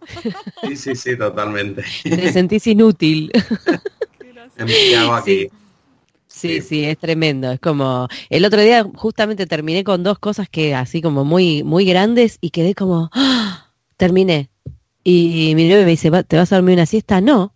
Sí, 0.64 0.76
sí, 0.76 0.94
sí, 0.94 1.16
totalmente. 1.16 1.84
te 2.02 2.32
sentís 2.32 2.66
inútil. 2.66 3.30
Sí, 4.66 5.48
Sí. 6.26 6.60
sí, 6.60 6.84
es 6.84 6.98
tremendo. 6.98 7.50
Es 7.50 7.58
como, 7.60 8.06
el 8.28 8.44
otro 8.44 8.60
día 8.60 8.86
justamente 8.94 9.46
terminé 9.46 9.82
con 9.82 10.02
dos 10.04 10.18
cosas 10.18 10.48
que 10.48 10.74
así 10.74 11.00
como 11.02 11.24
muy, 11.24 11.62
muy 11.64 11.84
grandes 11.84 12.38
y 12.40 12.50
quedé 12.50 12.74
como, 12.74 13.10
¡ah! 13.12 13.72
terminé. 13.96 14.50
Y 15.02 15.54
mi 15.56 15.64
novio 15.68 15.84
me 15.84 15.90
dice, 15.90 16.10
"¿Va- 16.10 16.22
¿te 16.22 16.36
vas 16.36 16.52
a 16.52 16.56
dormir 16.56 16.74
una 16.74 16.86
siesta? 16.86 17.20
No. 17.20 17.54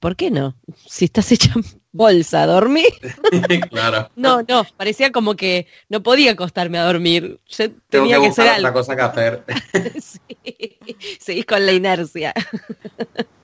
¿Por 0.00 0.16
qué 0.16 0.30
no? 0.30 0.56
Si 0.86 1.04
estás 1.04 1.30
hecha 1.30 1.52
bolsa, 1.92 2.46
¿dormí? 2.46 2.84
claro. 3.70 4.10
No, 4.16 4.42
no, 4.48 4.64
parecía 4.76 5.12
como 5.12 5.36
que 5.36 5.66
no 5.88 6.02
podía 6.02 6.32
acostarme 6.32 6.78
a 6.78 6.84
dormir. 6.84 7.38
Yo 7.46 7.56
Tengo 7.70 7.76
tenía 8.06 8.16
que 8.16 8.22
que, 8.22 8.28
buscar 8.28 8.46
ser 8.46 8.54
otra 8.56 8.68
algo. 8.68 8.80
cosa 8.80 8.96
que 8.96 9.02
hacer. 9.02 9.44
Sí. 10.02 10.78
Seguís 11.20 11.44
con 11.46 11.64
la 11.64 11.72
inercia. 11.72 12.32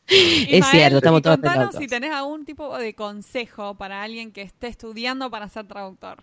es 0.09 0.67
cierto, 0.67 0.99
estamos 0.99 1.23
todos 1.23 1.37
contanos 1.39 1.75
si 1.77 1.87
tenés 1.87 2.13
algún 2.13 2.45
tipo 2.45 2.77
de 2.77 2.95
consejo 2.95 3.75
para 3.75 4.03
alguien 4.03 4.33
que 4.33 4.43
esté 4.43 4.67
estudiando 4.67 5.31
para 5.31 5.49
ser 5.49 5.67
traductor. 5.67 6.19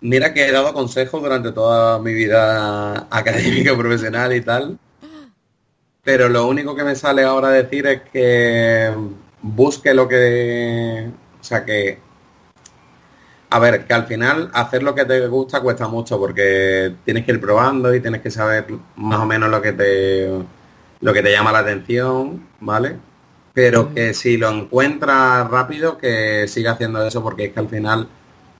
Mira 0.00 0.32
que 0.32 0.46
he 0.46 0.52
dado 0.52 0.72
consejos 0.72 1.22
durante 1.22 1.52
toda 1.52 1.98
mi 1.98 2.12
vida 2.14 3.06
académica, 3.10 3.76
profesional 3.76 4.34
y 4.34 4.40
tal. 4.40 4.78
Pero 6.02 6.28
lo 6.28 6.46
único 6.46 6.74
que 6.76 6.84
me 6.84 6.94
sale 6.94 7.22
ahora 7.24 7.48
decir 7.48 7.86
es 7.86 8.02
que 8.12 8.92
busque 9.40 9.94
lo 9.94 10.06
que... 10.06 11.10
O 11.40 11.44
sea, 11.44 11.64
que... 11.64 11.98
A 13.48 13.58
ver, 13.58 13.86
que 13.86 13.94
al 13.94 14.06
final 14.06 14.50
hacer 14.52 14.82
lo 14.82 14.94
que 14.94 15.04
te 15.04 15.26
gusta 15.28 15.60
cuesta 15.60 15.88
mucho 15.88 16.18
porque 16.18 16.94
tienes 17.04 17.24
que 17.24 17.32
ir 17.32 17.40
probando 17.40 17.94
y 17.94 18.00
tienes 18.00 18.20
que 18.20 18.30
saber 18.30 18.66
más 18.96 19.20
o 19.20 19.26
menos 19.26 19.48
lo 19.48 19.62
que 19.62 19.72
te, 19.72 20.28
lo 21.04 21.12
que 21.12 21.22
te 21.22 21.32
llama 21.32 21.52
la 21.52 21.60
atención, 21.60 22.48
¿vale? 22.60 22.98
Pero 23.52 23.92
que 23.94 24.14
si 24.14 24.36
lo 24.38 24.50
encuentras 24.50 25.48
rápido, 25.50 25.98
que 25.98 26.48
siga 26.48 26.72
haciendo 26.72 27.06
eso 27.06 27.22
porque 27.22 27.46
es 27.46 27.52
que 27.54 27.60
al 27.60 27.68
final 27.68 28.08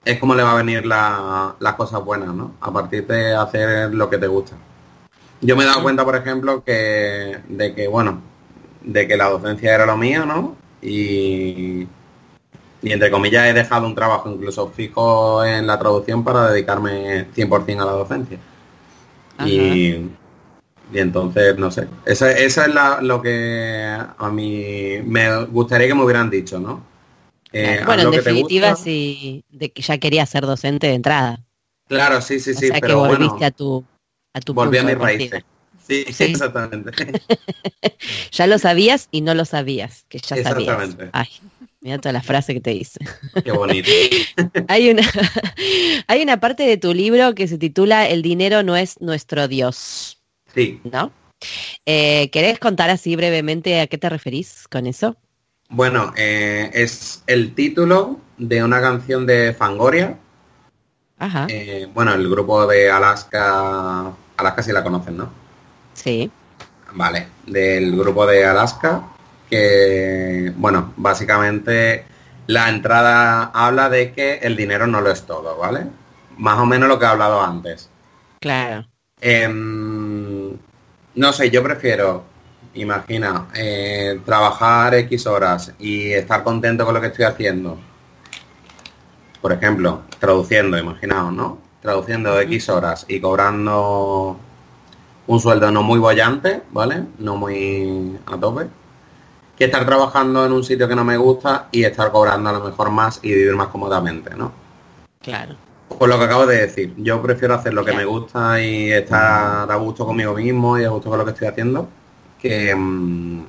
es 0.05 0.19
como 0.19 0.35
le 0.35 0.43
va 0.43 0.53
a 0.53 0.55
venir 0.63 0.85
la- 0.85 1.55
las 1.59 1.75
cosas 1.75 2.03
buenas, 2.05 2.33
¿no? 2.35 2.55
A 2.61 2.71
partir 2.73 3.07
de 3.07 3.35
hacer 3.35 3.93
lo 3.93 4.09
que 4.09 4.17
te 4.19 4.27
gusta. 4.27 4.55
Yo 5.41 5.55
me 5.57 5.63
he 5.63 5.67
dado 5.67 5.83
cuenta, 5.83 6.05
por 6.05 6.15
ejemplo, 6.15 6.63
que 6.63 7.39
de 7.47 7.75
que, 7.75 7.87
bueno, 7.87 8.21
de 8.83 9.07
que 9.07 9.17
la 9.17 9.29
docencia 9.29 9.75
era 9.75 9.85
lo 9.85 9.97
mío, 9.97 10.25
¿no? 10.25 10.57
Y, 10.81 11.87
y 12.81 12.91
entre 12.91 13.11
comillas 13.11 13.47
he 13.47 13.53
dejado 13.53 13.87
un 13.87 13.95
trabajo 13.95 14.29
incluso 14.31 14.69
fijo 14.69 15.43
en 15.45 15.67
la 15.67 15.79
traducción 15.79 16.23
para 16.23 16.51
dedicarme 16.51 17.27
100% 17.33 17.83
a 17.83 17.87
la 17.87 17.93
docencia. 17.93 18.39
Y, 19.39 20.09
y 20.93 20.99
entonces, 20.99 21.57
no 21.57 21.71
sé, 21.71 21.87
eso, 22.05 22.27
eso 22.27 22.61
es 22.63 22.73
la- 22.73 23.01
lo 23.01 23.21
que 23.21 23.85
a 24.17 24.29
mí 24.29 24.97
me 25.05 25.45
gustaría 25.45 25.87
que 25.87 25.95
me 25.95 26.03
hubieran 26.03 26.29
dicho, 26.29 26.59
¿no? 26.59 26.83
Eh, 27.51 27.81
bueno, 27.85 28.03
en 28.03 28.11
que 28.11 28.17
definitiva, 28.17 28.71
gusta. 28.71 28.83
sí, 28.83 29.43
de 29.49 29.71
que 29.71 29.81
ya 29.81 29.97
quería 29.97 30.25
ser 30.25 30.45
docente 30.45 30.87
de 30.87 30.93
entrada. 30.93 31.39
Claro, 31.87 32.19
sí, 32.21 32.39
sí, 32.39 32.51
o 32.51 32.53
sí, 32.53 32.67
sea 32.67 32.75
que 32.75 32.81
pero 32.81 32.99
volviste 32.99 33.27
bueno, 33.27 33.45
a 33.45 33.51
tu 33.51 33.85
a 34.33 34.41
tu 34.41 34.53
volví 34.53 34.77
a 34.77 34.83
mis 34.83 34.97
raíces. 34.97 35.43
Sí, 35.87 36.05
Sí. 36.11 36.23
exactamente. 36.25 36.91
Ya 38.31 38.47
lo 38.47 38.59
sabías 38.59 39.07
y 39.11 39.21
no 39.21 39.33
lo 39.33 39.45
sabías, 39.45 40.05
que 40.09 40.19
ya 40.19 40.35
sabías. 40.43 40.47
Exactamente. 40.79 41.09
Ay, 41.13 41.27
mira 41.81 41.97
toda 41.99 42.11
la 42.13 42.21
frase 42.21 42.53
que 42.53 42.59
te 42.61 42.73
hice. 42.73 42.99
Qué 43.43 43.51
bonito. 43.51 43.89
Hay 44.67 44.89
una, 44.89 45.03
hay 46.07 46.21
una 46.23 46.39
parte 46.39 46.63
de 46.63 46.77
tu 46.77 46.93
libro 46.93 47.33
que 47.35 47.47
se 47.47 47.57
titula 47.57 48.07
El 48.07 48.21
dinero 48.21 48.63
no 48.63 48.75
es 48.75 48.99
nuestro 48.99 49.47
Dios, 49.47 50.14
Sí, 50.55 50.81
¿no? 50.83 51.11
Eh, 51.85 52.29
¿Querés 52.31 52.59
contar 52.59 52.89
así 52.89 53.15
brevemente 53.15 53.79
a 53.81 53.87
qué 53.87 53.97
te 53.97 54.09
referís 54.09 54.67
con 54.69 54.87
eso? 54.87 55.17
bueno, 55.69 56.13
eh, 56.17 56.69
es 56.73 57.23
el 57.27 57.53
título 57.55 58.19
de 58.37 58.63
una 58.63 58.81
canción 58.81 59.25
de 59.25 59.53
Fangoria. 59.53 60.19
Ajá, 61.17 61.45
Eh, 61.49 61.87
bueno, 61.93 62.13
el 62.13 62.29
grupo 62.29 62.67
de 62.67 62.89
Alaska, 62.91 64.15
Alaska 64.37 64.63
si 64.63 64.71
la 64.71 64.83
conocen, 64.83 65.17
¿no? 65.17 65.31
sí. 65.93 66.31
Vale, 66.93 67.27
del 67.45 67.95
grupo 67.97 68.25
de 68.25 68.45
Alaska, 68.45 69.03
que, 69.49 70.53
bueno, 70.55 70.93
básicamente 70.97 72.05
la 72.47 72.69
entrada 72.69 73.45
habla 73.53 73.89
de 73.89 74.13
que 74.13 74.35
el 74.39 74.55
dinero 74.55 74.87
no 74.87 75.01
lo 75.01 75.11
es 75.11 75.25
todo, 75.25 75.57
¿vale? 75.57 75.87
Más 76.37 76.57
o 76.59 76.65
menos 76.65 76.87
lo 76.89 76.97
que 76.99 77.05
he 77.05 77.07
hablado 77.09 77.41
antes. 77.41 77.89
Claro. 78.39 78.87
Em, 79.21 80.44
no 81.15 81.33
sé, 81.33 81.49
yo 81.49 81.63
prefiero, 81.63 82.23
imagina, 82.73 83.47
eh, 83.55 84.19
trabajar 84.25 84.93
X 84.95 85.27
horas 85.27 85.73
y 85.79 86.11
estar 86.11 86.43
contento 86.43 86.85
con 86.85 86.93
lo 86.93 87.01
que 87.01 87.07
estoy 87.07 87.25
haciendo. 87.25 87.77
Por 89.41 89.53
ejemplo, 89.53 90.01
traduciendo, 90.19 90.77
imaginaos, 90.77 91.33
¿no? 91.33 91.59
Traduciendo 91.81 92.39
X 92.41 92.69
horas 92.69 93.05
y 93.07 93.19
cobrando 93.19 94.37
un 95.27 95.39
sueldo 95.39 95.71
no 95.71 95.83
muy 95.83 95.99
bollante, 95.99 96.63
¿vale? 96.71 97.03
No 97.19 97.35
muy 97.35 98.17
a 98.25 98.37
tope. 98.37 98.67
Que 99.57 99.65
estar 99.65 99.85
trabajando 99.85 100.45
en 100.45 100.51
un 100.51 100.63
sitio 100.63 100.87
que 100.87 100.95
no 100.95 101.05
me 101.05 101.15
gusta 101.15 101.69
y 101.71 101.83
estar 101.83 102.11
cobrando 102.11 102.49
a 102.49 102.53
lo 102.53 102.59
mejor 102.61 102.91
más 102.91 103.19
y 103.23 103.33
vivir 103.33 103.55
más 103.55 103.67
cómodamente, 103.67 104.35
¿no? 104.35 104.51
Claro. 105.21 105.55
Por 105.87 106.09
lo 106.09 106.17
que 106.17 106.25
acabo 106.25 106.45
de 106.45 106.61
decir, 106.61 106.93
yo 106.97 107.21
prefiero 107.21 107.53
hacer 107.53 107.73
lo 107.73 107.85
que 107.85 107.93
me 107.93 108.05
gusta 108.05 108.61
y 108.61 108.91
estar 108.91 109.71
a 109.71 109.75
gusto 109.75 110.05
conmigo 110.05 110.33
mismo 110.33 110.77
y 110.79 110.83
a 110.83 110.89
gusto 110.89 111.09
con 111.09 111.19
lo 111.19 111.25
que 111.25 111.31
estoy 111.31 111.47
haciendo, 111.47 111.87
que, 112.41 112.75
mm, 112.75 113.43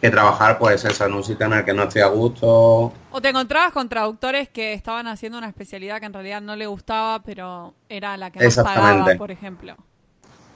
que 0.00 0.10
trabajar 0.10 0.58
pues 0.58 0.84
eso, 0.84 1.06
en 1.06 1.14
un 1.14 1.24
sitio 1.24 1.46
en 1.46 1.54
el 1.54 1.64
que 1.64 1.72
no 1.72 1.84
estoy 1.84 2.02
a 2.02 2.06
gusto. 2.06 2.92
O 3.10 3.20
te 3.20 3.30
encontrabas 3.30 3.72
con 3.72 3.88
traductores 3.88 4.48
que 4.48 4.74
estaban 4.74 5.06
haciendo 5.06 5.38
una 5.38 5.48
especialidad 5.48 5.98
que 5.98 6.06
en 6.06 6.12
realidad 6.12 6.40
no 6.40 6.56
le 6.56 6.66
gustaba, 6.66 7.22
pero 7.22 7.74
era 7.88 8.16
la 8.16 8.30
que 8.30 8.44
más 8.44 8.56
pagaba, 8.56 9.14
por 9.16 9.30
ejemplo. 9.30 9.76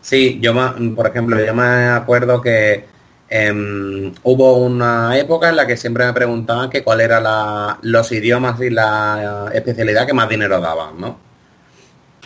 Sí, 0.00 0.38
yo 0.40 0.55
por 0.94 1.07
ejemplo, 1.07 1.44
yo 1.44 1.55
me 1.55 1.88
acuerdo 1.88 2.40
que 2.40 2.87
em, 3.28 4.12
hubo 4.22 4.56
una 4.58 5.16
época 5.18 5.48
en 5.48 5.56
la 5.56 5.66
que 5.66 5.76
siempre 5.76 6.06
me 6.06 6.12
preguntaban 6.12 6.70
que 6.70 6.82
cuál 6.82 7.00
era 7.00 7.20
la, 7.20 7.78
los 7.82 8.10
idiomas 8.12 8.60
y 8.60 8.70
la 8.70 9.50
especialidad 9.52 10.06
que 10.06 10.12
más 10.12 10.28
dinero 10.28 10.60
daban, 10.60 11.00
¿no? 11.00 11.18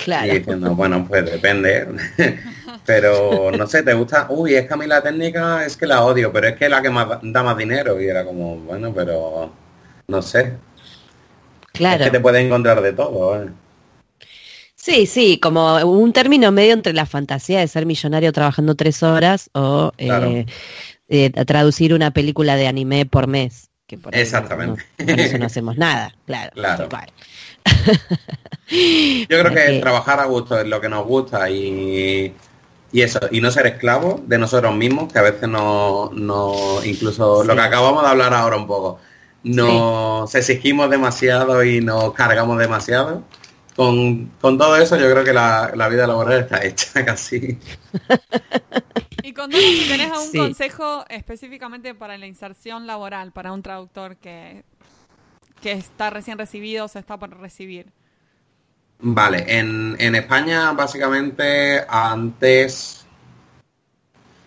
Claro. 0.04 0.26
Y 0.26 0.38
diciendo, 0.38 0.74
bueno, 0.74 1.06
pues 1.06 1.24
depende. 1.30 1.86
pero 2.86 3.50
no 3.52 3.66
sé, 3.66 3.82
¿te 3.82 3.94
gusta? 3.94 4.26
Uy, 4.30 4.54
es 4.54 4.66
que 4.66 4.74
a 4.74 4.76
mí 4.76 4.86
la 4.86 5.02
técnica 5.02 5.64
es 5.64 5.76
que 5.76 5.86
la 5.86 6.02
odio, 6.04 6.32
pero 6.32 6.48
es 6.48 6.56
que 6.56 6.68
la 6.68 6.82
que 6.82 6.90
más 6.90 7.06
da 7.22 7.42
más 7.42 7.56
dinero. 7.56 8.00
Y 8.00 8.06
era 8.06 8.24
como, 8.24 8.56
bueno, 8.56 8.92
pero 8.94 9.52
no 10.08 10.22
sé. 10.22 10.54
Claro. 11.72 12.04
Es 12.04 12.10
que 12.10 12.16
te 12.16 12.20
puedes 12.20 12.44
encontrar 12.44 12.80
de 12.80 12.92
todo. 12.92 13.42
¿eh? 13.42 13.48
Sí, 14.82 15.04
sí, 15.06 15.38
como 15.38 15.76
un 15.84 16.12
término 16.14 16.50
medio 16.52 16.72
entre 16.72 16.94
la 16.94 17.04
fantasía 17.04 17.60
de 17.60 17.68
ser 17.68 17.84
millonario 17.84 18.32
trabajando 18.32 18.74
tres 18.76 19.02
horas 19.02 19.50
o 19.52 19.92
eh, 19.98 20.06
Claro. 20.06 20.30
eh, 21.08 21.30
traducir 21.44 21.92
una 21.92 22.12
película 22.12 22.56
de 22.56 22.66
anime 22.66 23.04
por 23.04 23.26
mes. 23.26 23.68
Que 23.86 23.98
por 23.98 24.14
Exactamente. 24.16 24.82
no- 24.98 25.12
eso 25.14 25.36
no 25.36 25.46
hacemos 25.46 25.76
nada, 25.76 26.14
claro. 26.24 26.52
Claro. 26.54 26.88
Yo 28.70 29.26
creo 29.28 29.52
que 29.54 29.78
trabajar 29.80 30.20
a 30.20 30.24
gusto 30.26 30.58
es 30.58 30.66
lo 30.66 30.80
que 30.80 30.88
nos 30.88 31.04
gusta 31.06 31.50
y, 31.50 32.32
y 32.92 33.02
eso, 33.02 33.20
y 33.30 33.40
no 33.40 33.50
ser 33.50 33.66
esclavos 33.66 34.26
de 34.28 34.38
nosotros 34.38 34.74
mismos, 34.74 35.12
que 35.12 35.18
a 35.18 35.22
veces 35.22 35.48
no, 35.48 36.10
no 36.14 36.82
incluso 36.84 37.42
lo 37.44 37.52
Sí. 37.52 37.58
que 37.58 37.64
acabamos 37.64 38.02
de 38.02 38.08
hablar 38.10 38.32
ahora 38.32 38.56
un 38.56 38.66
poco, 38.66 38.98
nos 39.42 40.34
exigimos 40.34 40.88
demasiado 40.88 41.62
y 41.64 41.80
nos 41.80 42.12
cargamos 42.14 42.58
demasiado. 42.58 43.24
Con, 43.76 44.26
con 44.40 44.58
todo 44.58 44.76
eso 44.76 44.96
yo 44.96 45.10
creo 45.10 45.24
que 45.24 45.32
la, 45.32 45.72
la 45.74 45.88
vida 45.88 46.06
laboral 46.06 46.40
está 46.40 46.62
hecha 46.64 47.04
casi. 47.06 47.58
Y 49.22 49.34
contanos 49.34 49.76
si 49.76 49.86
tenés 49.86 50.10
algún 50.10 50.32
Sí. 50.32 50.34
consejo 50.34 51.04
específicamente 51.08 51.94
para 51.94 52.16
la 52.18 52.26
inserción 52.26 52.86
laboral 52.86 53.32
para 53.32 53.52
un 53.52 53.62
traductor 53.62 54.16
que, 54.16 54.64
que 55.60 55.72
está 55.72 56.10
recién 56.10 56.38
recibido 56.38 56.86
o 56.86 56.88
se 56.88 56.98
está 57.00 57.18
por 57.18 57.38
recibir. 57.38 57.92
Vale, 59.02 59.44
en, 59.58 59.96
en 59.98 60.14
España 60.14 60.72
básicamente 60.72 61.84
antes, 61.88 63.04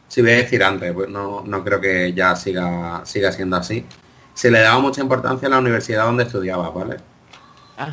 si 0.07 0.21
voy 0.21 0.31
a 0.31 0.35
decir 0.37 0.63
antes, 0.63 0.93
pues 0.93 1.09
no, 1.09 1.43
no 1.45 1.63
creo 1.63 1.81
que 1.81 2.13
ya 2.13 2.35
siga, 2.35 3.01
siga 3.05 3.31
siendo 3.31 3.55
así, 3.57 3.85
se 4.33 4.51
le 4.51 4.59
daba 4.59 4.79
mucha 4.79 5.01
importancia 5.01 5.47
a 5.47 5.51
la 5.51 5.59
universidad 5.59 6.05
donde 6.05 6.23
estudiaba, 6.23 6.69
¿vale? 6.69 6.97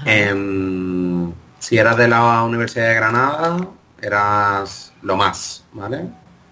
Em, 0.05 1.33
si 1.59 1.79
eras 1.79 1.96
de 1.96 2.09
la 2.09 2.42
Universidad 2.42 2.88
de 2.88 2.94
Granada, 2.94 3.57
eras 4.00 4.92
lo 5.03 5.16
más, 5.16 5.64
¿vale? 5.72 6.05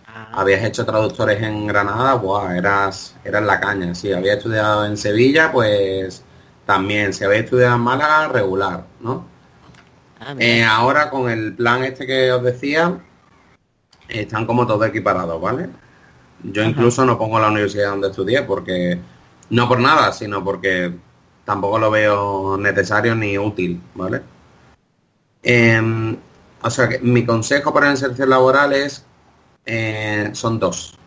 Ah, 0.06 0.28
Habías 0.32 0.64
hecho 0.64 0.84
traductores 0.84 1.42
en 1.42 1.66
Granada, 1.66 2.14
buah, 2.14 2.56
eras, 2.56 3.14
eras 3.24 3.42
la 3.44 3.60
caña. 3.60 3.94
Si 3.94 4.12
habías 4.12 4.38
estudiado 4.38 4.86
en 4.86 4.96
Sevilla, 4.96 5.50
pues 5.52 6.22
también. 6.66 7.12
Si 7.12 7.24
habías 7.24 7.44
estudiado 7.44 7.76
en 7.76 7.82
Málaga, 7.82 8.28
regular, 8.28 8.84
¿no? 9.00 9.24
ah. 10.20 10.34
Eh, 10.38 10.64
ahora 10.64 11.10
con 11.10 11.30
el 11.30 11.54
plan 11.54 11.84
este 11.84 12.06
que 12.06 12.32
os 12.32 12.42
decía, 12.42 12.98
están 14.08 14.46
como 14.46 14.66
todos 14.66 14.86
equiparados, 14.86 15.40
¿vale? 15.40 15.68
Yo 16.42 16.62
Ajá. 16.62 16.70
incluso 16.70 17.04
no 17.04 17.18
pongo 17.18 17.38
la 17.40 17.48
universidad 17.50 17.90
donde 17.90 18.08
estudié 18.08 18.42
porque, 18.42 18.98
no 19.50 19.68
por 19.68 19.80
nada, 19.80 20.12
sino 20.12 20.44
porque 20.44 20.94
tampoco 21.48 21.78
lo 21.78 21.90
veo 21.90 22.58
necesario 22.58 23.14
ni 23.14 23.38
útil, 23.38 23.80
¿vale? 23.94 24.20
Em, 25.42 26.14
o 26.60 26.68
sea 26.68 26.90
que 26.90 26.98
mi 26.98 27.24
consejo 27.24 27.72
para 27.72 27.86
la 27.86 27.92
inserción 27.92 28.28
laboral 28.28 28.74
es, 28.74 29.02
eh, 29.64 30.28
son 30.34 30.58
dos. 30.58 30.98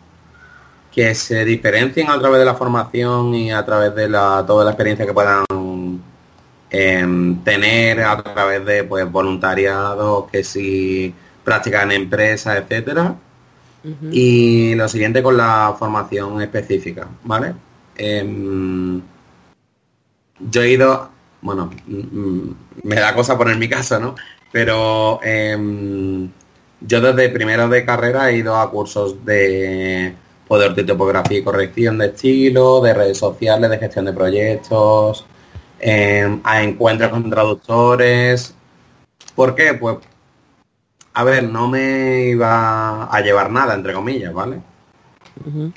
Que 0.90 1.14
se 1.14 1.44
diferencien 1.44 2.10
a 2.10 2.18
través 2.18 2.40
de 2.40 2.44
la 2.44 2.56
formación 2.56 3.32
y 3.36 3.52
a 3.52 3.64
través 3.64 3.94
de 3.94 4.08
la, 4.08 4.44
toda 4.44 4.64
la 4.64 4.72
experiencia 4.72 5.06
que 5.06 5.14
puedan 5.14 5.44
em, 6.70 7.44
tener 7.44 8.02
a 8.02 8.20
través 8.20 8.66
de 8.66 8.82
pues 8.82 9.08
voluntariado, 9.12 10.26
que 10.26 10.42
si 10.42 11.14
prácticas 11.44 11.84
en 11.84 11.92
empresas, 11.92 12.56
etcétera. 12.56 13.14
Y 14.10 14.74
lo 14.74 14.88
siguiente 14.88 15.22
con 15.22 15.36
la 15.36 15.74
formación 15.78 16.40
específica, 16.42 17.06
¿vale? 17.24 17.54
Em, 17.96 19.02
yo 20.50 20.62
he 20.62 20.70
ido, 20.70 21.10
bueno, 21.40 21.70
mm, 21.86 22.50
me 22.84 22.96
da 22.96 23.14
cosa 23.14 23.38
poner 23.38 23.56
mi 23.56 23.68
caso, 23.68 23.98
¿no? 24.00 24.14
Pero 24.52 25.20
em, 25.22 26.30
yo 26.80 27.00
desde 27.00 27.28
primero 27.30 27.68
de 27.68 27.84
carrera 27.84 28.30
he 28.30 28.38
ido 28.38 28.56
a 28.56 28.70
cursos 28.70 29.24
de 29.24 30.14
poder 30.48 30.74
de 30.74 30.84
tipografía 30.84 31.38
y 31.38 31.44
corrección 31.44 31.98
de 31.98 32.06
estilo, 32.08 32.80
de 32.82 32.94
redes 32.94 33.18
sociales, 33.18 33.70
de 33.70 33.78
gestión 33.78 34.04
de 34.06 34.12
proyectos, 34.12 35.24
em, 35.80 36.40
a 36.44 36.62
encuentros 36.62 37.10
con 37.10 37.30
traductores. 37.30 38.54
¿Por 39.34 39.54
qué? 39.54 39.74
Pues, 39.74 39.98
a 41.14 41.24
ver, 41.24 41.44
no 41.44 41.68
me 41.68 42.26
iba 42.26 43.04
a 43.04 43.20
llevar 43.20 43.50
nada, 43.50 43.74
entre 43.74 43.92
comillas, 43.94 44.32
¿vale? 44.32 44.60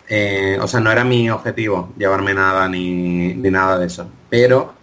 Eh, 0.08 0.58
o 0.62 0.68
sea, 0.68 0.80
no 0.80 0.92
era 0.92 1.04
mi 1.04 1.30
objetivo 1.30 1.94
llevarme 1.98 2.34
nada 2.34 2.68
ni, 2.68 3.34
ni 3.34 3.50
nada 3.50 3.78
de 3.80 3.88
eso. 3.88 4.08
Pero 4.30 4.74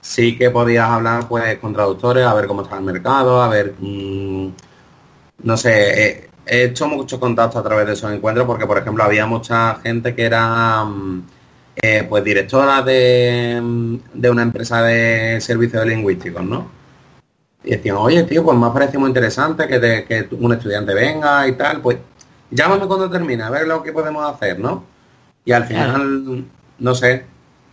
sí 0.00 0.36
que 0.36 0.50
podías 0.50 0.88
hablar 0.88 1.28
pues 1.28 1.58
con 1.58 1.72
traductores, 1.72 2.26
a 2.26 2.34
ver 2.34 2.46
cómo 2.46 2.62
está 2.62 2.76
el 2.76 2.84
mercado, 2.84 3.40
a 3.42 3.48
ver, 3.48 3.74
mm, 3.78 4.48
no 5.44 5.56
sé, 5.56 6.06
eh, 6.08 6.30
he 6.46 6.64
hecho 6.64 6.88
muchos 6.88 7.18
contactos 7.18 7.60
a 7.60 7.64
través 7.64 7.86
de 7.86 7.92
esos 7.94 8.12
encuentros 8.12 8.46
porque, 8.46 8.66
por 8.66 8.78
ejemplo, 8.78 9.04
había 9.04 9.26
mucha 9.26 9.76
gente 9.76 10.14
que 10.14 10.24
era 10.24 10.84
mm, 10.84 11.22
eh, 11.76 12.06
pues 12.08 12.24
directora 12.24 12.82
de, 12.82 13.60
mm, 13.62 13.96
de 14.14 14.30
una 14.30 14.42
empresa 14.42 14.82
de 14.82 15.40
servicios 15.40 15.86
lingüísticos, 15.86 16.44
¿no? 16.44 16.70
Y 17.64 17.70
decían, 17.70 17.96
oye, 17.98 18.24
tío, 18.24 18.42
pues 18.44 18.58
me 18.58 18.66
ha 18.66 18.72
parecido 18.72 19.00
muy 19.00 19.08
interesante 19.08 19.68
que, 19.68 20.04
que 20.06 20.28
un 20.34 20.52
estudiante 20.52 20.94
venga 20.94 21.46
y 21.46 21.52
tal, 21.52 21.80
pues 21.80 21.98
llámame 22.52 22.86
cuando 22.86 23.10
termine, 23.10 23.42
a 23.42 23.50
ver 23.50 23.66
lo 23.66 23.82
que 23.82 23.92
podemos 23.92 24.24
hacer, 24.32 24.58
¿no? 24.60 24.84
Y 25.44 25.52
al 25.52 25.64
final, 25.64 26.44
no 26.78 26.94
sé, 26.94 27.24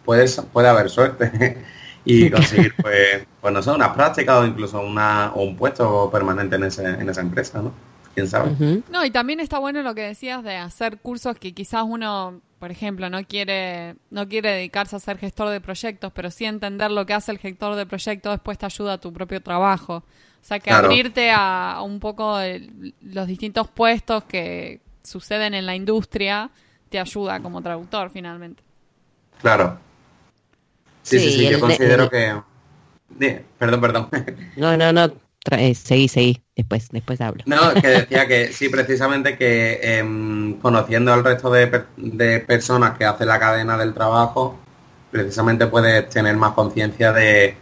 puedes, 0.05 0.41
puede 0.51 0.67
haber 0.67 0.89
suerte 0.89 1.63
y 2.05 2.29
conseguir, 2.29 2.73
pues, 2.81 3.27
pues 3.41 3.53
no 3.53 3.61
sé, 3.61 3.71
una 3.71 3.93
práctica 3.93 4.39
o 4.39 4.45
incluso 4.45 4.81
una, 4.81 5.31
o 5.33 5.43
un 5.43 5.55
puesto 5.55 6.09
permanente 6.11 6.55
en, 6.55 6.63
ese, 6.63 6.83
en 6.83 7.07
esa 7.07 7.21
empresa, 7.21 7.61
¿no? 7.61 7.71
¿Quién 8.15 8.27
sabe? 8.27 8.81
No, 8.91 9.05
y 9.05 9.11
también 9.11 9.39
está 9.39 9.59
bueno 9.59 9.83
lo 9.83 9.93
que 9.93 10.01
decías 10.01 10.43
de 10.43 10.55
hacer 10.55 10.97
cursos 10.97 11.37
que 11.37 11.53
quizás 11.53 11.83
uno, 11.87 12.41
por 12.57 12.71
ejemplo, 12.71 13.09
no 13.09 13.23
quiere, 13.23 13.95
no 14.09 14.27
quiere 14.27 14.51
dedicarse 14.51 14.95
a 14.95 14.99
ser 14.99 15.19
gestor 15.19 15.49
de 15.49 15.61
proyectos, 15.61 16.11
pero 16.13 16.31
sí 16.31 16.45
entender 16.45 16.89
lo 16.89 17.05
que 17.05 17.13
hace 17.13 17.31
el 17.31 17.37
gestor 17.37 17.75
de 17.75 17.85
proyectos 17.85 18.33
después 18.33 18.57
te 18.57 18.65
ayuda 18.65 18.93
a 18.93 18.97
tu 18.97 19.13
propio 19.13 19.41
trabajo. 19.41 20.03
O 20.41 20.45
sea, 20.49 20.59
que 20.59 20.69
Claro. 20.69 20.87
abrirte 20.87 21.29
a, 21.31 21.73
a 21.73 21.81
un 21.83 21.99
poco 21.99 22.39
el- 22.39 22.93
los 23.01 23.27
distintos 23.27 23.67
puestos 23.69 24.23
que 24.23 24.81
suceden 25.03 25.53
en 25.53 25.65
la 25.65 25.75
industria 25.75 26.49
te 26.89 26.99
ayuda 26.99 27.39
como 27.39 27.61
traductor 27.61 28.09
finalmente. 28.09 28.63
Claro. 29.41 29.77
Sí, 31.03 31.19
sí, 31.19 31.31
Sí, 31.31 31.49
yo 31.49 31.59
considero 31.59 32.09
que... 32.09 32.33
Perdón, 33.57 33.81
perdón. 33.81 34.09
No, 34.55 34.77
no, 34.77 34.91
no. 34.93 35.11
eh, 35.51 35.73
seguí, 35.75 36.07
seguí. 36.07 36.41
Después, 36.55 36.89
después 36.91 37.21
hablo. 37.21 37.43
No, 37.45 37.73
que 37.81 37.87
decía 37.87 38.27
que 38.27 38.51
sí, 38.53 38.69
precisamente 38.69 39.37
que 39.37 39.79
em, 39.81 40.59
conociendo 40.59 41.13
al 41.13 41.23
resto 41.23 41.49
de, 41.49 41.85
de 41.97 42.39
personas 42.41 42.97
que 42.97 43.05
hacen 43.05 43.27
la 43.27 43.39
cadena 43.39 43.77
del 43.77 43.93
trabajo, 43.93 44.59
precisamente 45.11 45.67
puedes 45.67 46.07
tener 46.09 46.35
más 46.35 46.53
conciencia 46.53 47.11
de 47.13 47.55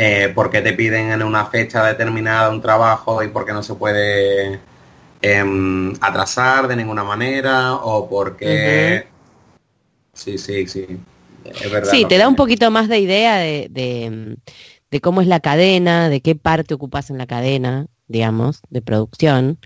eh, 0.00 0.30
por 0.32 0.48
qué 0.48 0.62
te 0.62 0.74
piden 0.74 1.10
en 1.10 1.24
una 1.24 1.46
fecha 1.46 1.84
determinada 1.84 2.50
un 2.50 2.62
trabajo 2.62 3.20
y 3.24 3.28
por 3.28 3.44
qué 3.44 3.52
no 3.52 3.64
se 3.64 3.74
puede 3.74 4.60
em, 5.20 5.92
atrasar 6.00 6.68
de 6.68 6.76
ninguna 6.76 7.02
manera 7.02 7.74
o 7.74 8.08
por 8.08 8.36
qué... 8.36 9.08
Sí, 10.12 10.38
sí, 10.38 10.68
sí. 10.68 10.86
Es 11.44 11.68
verdad, 11.72 11.90
Sí, 11.90 12.04
te 12.04 12.16
da 12.16 12.28
un 12.28 12.36
poquito 12.36 12.70
más 12.70 12.88
de 12.88 13.00
idea 13.00 13.38
de, 13.38 13.66
de, 13.72 14.36
de 14.88 15.00
cómo 15.00 15.20
es 15.20 15.26
la 15.26 15.40
cadena, 15.40 16.08
de 16.08 16.20
qué 16.20 16.36
parte 16.36 16.74
ocupas 16.74 17.10
en 17.10 17.18
la 17.18 17.26
cadena, 17.26 17.88
digamos, 18.06 18.60
de 18.70 18.82
producción, 18.82 19.58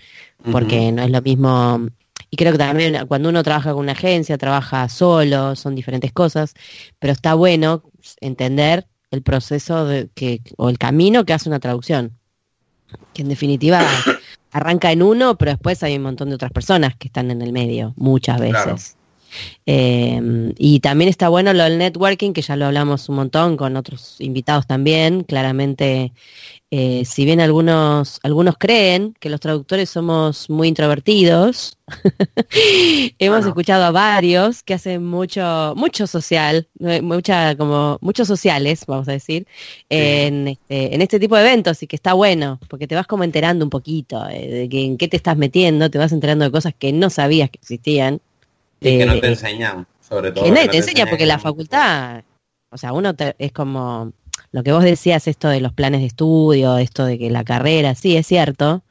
porque 0.51 0.93
no 0.93 1.03
es 1.03 1.11
lo 1.11 1.21
mismo. 1.21 1.89
Y 2.31 2.39
creo 2.39 2.53
que 2.53 2.59
también 2.59 3.07
cuando 3.07 3.29
uno 3.29 3.43
trabaja 3.43 3.73
con 3.73 3.81
una 3.81 3.93
agencia, 3.93 4.39
trabaja 4.39 4.89
solo, 4.89 5.57
son 5.57 5.75
diferentes 5.75 6.11
cosas, 6.11 6.55
pero 6.99 7.13
está 7.13 7.35
bueno 7.35 7.83
entender 8.23 8.87
el 9.13 9.23
proceso 9.23 9.87
de 9.87 10.09
que, 10.15 10.41
o 10.57 10.69
el 10.69 10.79
camino 10.79 11.25
que 11.25 11.33
hace 11.33 11.49
una 11.49 11.61
traducción. 11.61 12.19
Que 13.15 13.23
en 13.23 13.29
definitiva 13.29 13.87
arranca 14.51 14.91
en 14.91 15.03
uno, 15.03 15.37
pero 15.39 15.53
después 15.53 15.83
hay 15.83 15.97
un 15.97 16.03
montón 16.03 16.31
de 16.31 16.35
otras 16.35 16.51
personas 16.51 16.97
que 16.97 17.09
están 17.09 17.31
en 17.31 17.43
el 17.43 17.53
medio, 17.53 17.95
muchas 17.97 18.41
veces. 18.41 18.63
Claro. 18.65 18.77
Eh, 19.67 20.53
y 20.59 20.81
también 20.81 21.09
está 21.09 21.29
bueno 21.29 21.53
lo 21.53 21.65
del 21.65 21.79
networking, 21.79 22.33
que 22.33 22.43
ya 22.43 22.57
lo 22.57 22.67
hablamos 22.67 23.09
un 23.09 23.17
montón 23.17 23.57
con 23.57 23.77
otros 23.77 24.17
invitados 24.21 24.67
también. 24.67 25.25
Claramente, 25.25 26.13
eh, 26.71 27.05
si 27.05 27.25
bien 27.25 27.41
algunos, 27.41 28.19
algunos 28.23 28.57
creen 28.59 29.15
que 29.21 29.29
los 29.31 29.41
traductores 29.41 29.91
somos 29.91 30.49
muy 30.51 30.69
introvertidos, 30.69 31.79
hemos 33.19 33.39
Bueno. 33.41 33.49
escuchado 33.49 33.85
a 33.85 33.91
varios 33.91 34.63
que 34.63 34.75
hacen 34.75 35.05
mucho, 35.05 35.75
mucho 35.77 36.07
social, 36.07 36.69
eh, 36.81 37.03
mucha, 37.03 37.57
como, 37.57 37.99
muchos 38.01 38.27
sociales, 38.29 38.85
vamos 38.87 39.09
a 39.09 39.13
decir, 39.13 39.47
en, 39.91 40.49
este, 40.49 40.95
en 40.95 41.03
este 41.03 41.21
tipo 41.21 41.37
de 41.37 41.43
eventos 41.43 41.83
y 41.83 41.87
que 41.87 41.97
está 41.97 42.15
bueno, 42.15 42.59
porque 42.69 42.87
te 42.87 42.95
vas 42.95 43.07
como 43.07 43.25
enterando 43.25 43.65
un 43.65 43.71
poquito 43.71 44.27
eh, 44.29 44.49
de 44.49 44.69
que 44.69 44.85
en 44.85 44.97
qué 44.99 45.09
te 45.09 45.17
estás 45.17 45.37
metiendo, 45.37 45.91
te 45.91 45.99
vas 45.99 46.13
enterando 46.13 46.45
de 46.45 46.51
cosas 46.51 46.75
que 46.79 46.93
no 46.93 47.11
sabías 47.11 47.51
que 47.51 47.59
existían. 47.61 48.21
Y 48.91 48.99
que 48.99 49.07
no 49.07 49.15
te 49.15 49.21
de- 49.23 49.29
enseñan, 49.29 49.87
sobre 50.01 50.33
todo. 50.33 50.45
que 50.45 50.51
nadie 50.51 50.67
no 50.67 50.71
te 50.73 50.77
enseña 50.79 51.07
porque 51.07 51.27
la 51.27 51.39
facultad, 51.39 52.23
o 52.71 52.77
sea, 52.79 52.93
uno 52.93 53.15
te- 53.15 53.35
es 53.39 53.53
como 53.53 54.13
lo 54.51 54.63
que 54.63 54.73
vos 54.73 54.85
decías, 54.85 55.27
esto 55.29 55.49
de 55.49 55.61
los 55.61 55.73
planes 55.73 56.01
de 56.01 56.07
estudio, 56.07 56.79
esto 56.79 57.05
de 57.05 57.19
que 57.19 57.31
la 57.31 57.45
carrera, 57.45 57.95
sí, 57.95 58.17
es 58.17 58.27
cierto, 58.27 58.83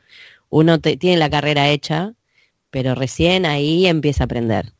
uno 0.49 0.79
te- 0.79 0.97
tiene 0.97 1.17
la 1.17 1.29
carrera 1.29 1.69
hecha, 1.69 2.13
pero 2.69 2.95
recién 2.95 3.45
ahí 3.45 3.85
empieza 3.87 4.23
a 4.23 4.25
aprender, 4.25 4.73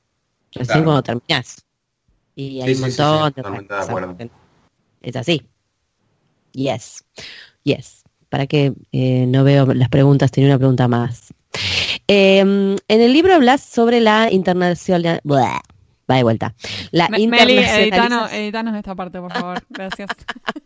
recién 0.52 0.66
Claro. 0.66 0.84
cuando 0.86 1.04
terminás. 1.04 1.64
Y 2.36 2.62
hay 2.62 2.74
Sí, 2.76 2.82
un 2.84 2.90
sí, 2.90 2.92
sí, 2.96 3.02
montón 3.02 3.28
sí, 3.30 3.34
de 3.36 3.42
de 3.42 4.18
que- 4.18 4.30
Es 5.10 5.16
así. 5.16 5.46
Yes, 6.54 7.04
yes. 7.64 8.04
Para 8.30 8.48
que 8.48 8.74
eh, 8.92 9.26
no 9.28 9.44
veo 9.44 9.66
las 9.74 9.90
preguntas, 9.90 10.32
tenía 10.32 10.50
una 10.50 10.58
pregunta 10.58 10.88
más. 10.88 11.34
Eh, 12.14 12.40
en 12.40 12.78
el 13.02 13.14
libro 13.14 13.34
hablas 13.34 13.62
sobre 13.62 14.02
la 14.02 14.30
internacional... 14.32 15.22
Buah, 15.24 15.60
Va 16.10 16.18
de 16.18 16.24
vuelta. 16.24 16.54
La 16.92 17.08
Me- 17.08 17.20
Meli, 17.26 17.54
editanos, 17.54 17.70
internacionalización. 17.86 18.42
editanos 18.42 18.76
esta 18.76 18.96
parte, 18.96 19.20
por 19.22 19.32
favor. 19.32 19.64
Gracias. 19.70 20.10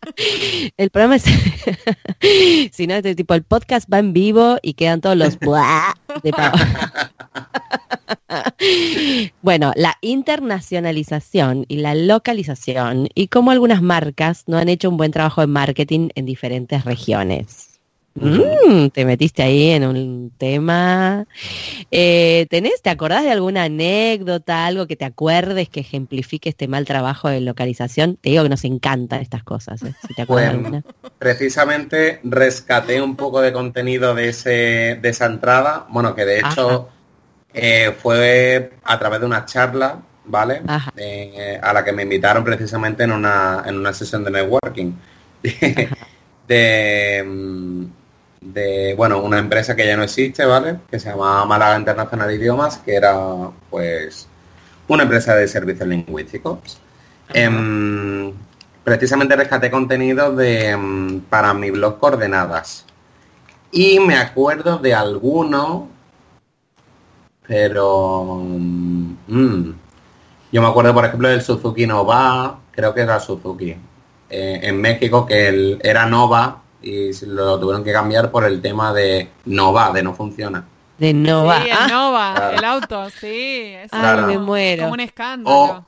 El 0.78 0.90
programa 0.90 1.18
es, 1.18 1.24
si 2.72 2.88
no, 2.88 2.96
este 2.96 3.14
tipo, 3.14 3.36
el 3.36 3.44
podcast 3.44 3.88
va 3.94 4.00
en 4.00 4.12
vivo 4.14 4.58
y 4.64 4.74
quedan 4.74 5.02
todos 5.02 5.16
los 5.16 5.38
de 6.24 6.32
Pau. 6.32 6.52
Bueno, 9.42 9.72
la 9.76 9.96
internacionalización 10.02 11.66
y 11.68 11.78
la 11.78 11.94
localización 11.96 13.08
y 13.14 13.28
cómo 13.28 13.52
algunas 13.52 13.82
marcas 13.84 14.44
no 14.48 14.58
han 14.58 14.70
hecho 14.70 14.90
un 14.90 14.98
buen 14.98 15.12
trabajo 15.12 15.42
de 15.42 15.48
marketing 15.48 16.10
en 16.16 16.26
diferentes 16.26 16.86
regiones. 16.86 17.75
Mm, 18.18 18.88
te 18.94 19.04
metiste 19.04 19.44
ahí 19.44 19.72
en 19.72 19.86
un 19.86 20.32
tema. 20.38 21.26
Eh, 21.92 22.48
¿Tenés, 22.50 22.82
te 22.82 22.90
acordás 22.90 23.24
de 23.24 23.32
alguna 23.32 23.64
anécdota, 23.64 24.66
algo 24.66 24.88
que 24.88 24.96
te 24.96 25.04
acuerdes 25.04 25.68
que 25.68 25.82
ejemplifique 25.82 26.48
este 26.48 26.70
mal 26.70 26.86
trabajo 26.86 27.28
de 27.28 27.42
localización? 27.42 28.16
Te 28.16 28.30
digo 28.30 28.44
que 28.44 28.50
nos 28.50 28.64
encantan 28.64 29.20
estas 29.20 29.44
cosas, 29.44 29.84
¿eh? 29.84 29.94
si 30.08 30.14
te 30.14 30.24
Bueno, 30.24 30.82
precisamente 31.20 32.22
rescaté 32.24 33.02
un 33.02 33.18
poco 33.18 33.42
de 33.42 33.52
contenido 33.52 34.16
de, 34.16 34.30
ese, 34.30 34.98
de 35.02 35.10
esa 35.10 35.26
entrada, 35.26 35.86
bueno, 35.90 36.16
que 36.16 36.24
de 36.24 36.40
hecho 36.40 36.88
eh, 37.54 37.94
fue 38.02 38.72
a 38.86 38.98
través 38.98 39.20
de 39.20 39.26
una 39.26 39.46
charla, 39.46 40.00
¿vale? 40.24 40.62
A 41.62 41.74
la 41.74 41.84
que 41.84 41.92
me 41.92 42.04
invitaron 42.04 42.46
precisamente 42.46 43.04
en 43.04 43.12
una, 43.12 43.64
en 43.66 43.76
una 43.76 43.92
sesión 43.92 44.24
de 44.24 44.32
networking. 44.32 44.94
de, 46.48 47.24
de, 48.54 48.94
bueno, 48.96 49.20
una 49.22 49.40
empresa 49.40 49.76
que 49.76 49.86
ya 49.88 49.98
no 49.98 50.04
existe, 50.04 50.46
¿vale? 50.46 50.78
Que 50.90 51.00
se 51.00 51.10
llama 51.10 51.46
Málaga 51.46 51.78
Internacional 51.80 52.32
Idiomas, 52.34 52.78
que 52.78 52.96
era, 52.96 53.16
pues, 53.70 54.28
una 54.88 55.04
empresa 55.04 55.36
de 55.36 55.48
servicios 55.48 55.88
lingüísticos. 55.88 56.80
Em, 57.34 58.34
precisamente 58.84 59.36
rescaté 59.36 59.72
contenido 59.72 60.36
de, 60.36 60.70
em, 60.72 61.22
para 61.22 61.54
mi 61.54 61.72
blog 61.72 62.00
Coordenadas. 62.00 62.86
Y 63.72 64.00
me 64.00 64.18
acuerdo 64.18 64.78
de 64.80 64.94
alguno, 64.94 65.90
pero... 67.48 68.36
mm, 69.28 69.72
yo 70.52 70.62
me 70.62 70.68
acuerdo, 70.68 70.94
por 70.94 71.06
ejemplo, 71.06 71.28
del 71.30 71.42
Suzuki 71.42 71.88
Nova, 71.88 72.60
creo 72.72 72.94
que 72.94 73.02
era 73.02 73.20
Suzuki, 73.20 73.76
eh, 74.30 74.60
en 74.64 74.82
México, 74.82 75.26
que 75.26 75.48
el- 75.50 75.80
era 75.84 76.06
Nova 76.06 76.64
y 76.86 77.14
se 77.14 77.28
lo 77.28 77.60
tuvieron 77.60 77.84
que 77.84 77.92
cambiar 77.92 78.32
por 78.32 78.46
el 78.46 78.62
tema 78.62 78.94
de 78.94 79.30
Nova, 79.46 79.92
de 79.92 80.04
no 80.04 80.14
funciona. 80.14 80.64
De 80.98 81.14
Nova. 81.14 81.62
Sí, 81.62 81.70
el 81.70 81.92
Nova, 81.92 82.34
Claro. 82.36 82.58
el 82.58 82.64
auto, 82.64 83.10
sí. 83.10 83.74
Es 83.76 83.92
Ay, 83.92 84.00
Claro. 84.00 84.28
me 84.28 84.38
muero. 84.38 84.84
como 84.84 84.94
un 84.94 85.00
escándalo. 85.02 85.56
O, 85.58 85.86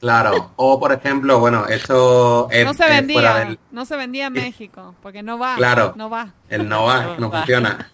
claro, 0.00 0.50
o 0.56 0.78
por 0.78 0.92
ejemplo, 0.92 1.38
bueno, 1.40 1.66
esto 1.66 2.48
es, 2.50 2.64
no 2.64 2.74
se 2.74 2.88
vendía, 2.88 3.14
fuera 3.20 3.38
del, 3.40 3.58
no 3.72 3.84
se 3.84 3.96
vendía 3.96 4.26
en 4.26 4.32
México, 4.34 4.94
porque 5.02 5.22
no 5.22 5.38
va. 5.38 5.56
Claro. 5.56 5.94
No 5.96 6.08
va. 6.10 6.28
el 6.50 6.68
Nova, 6.68 7.14
no 7.18 7.30
Va. 7.30 7.38
funciona. 7.38 7.90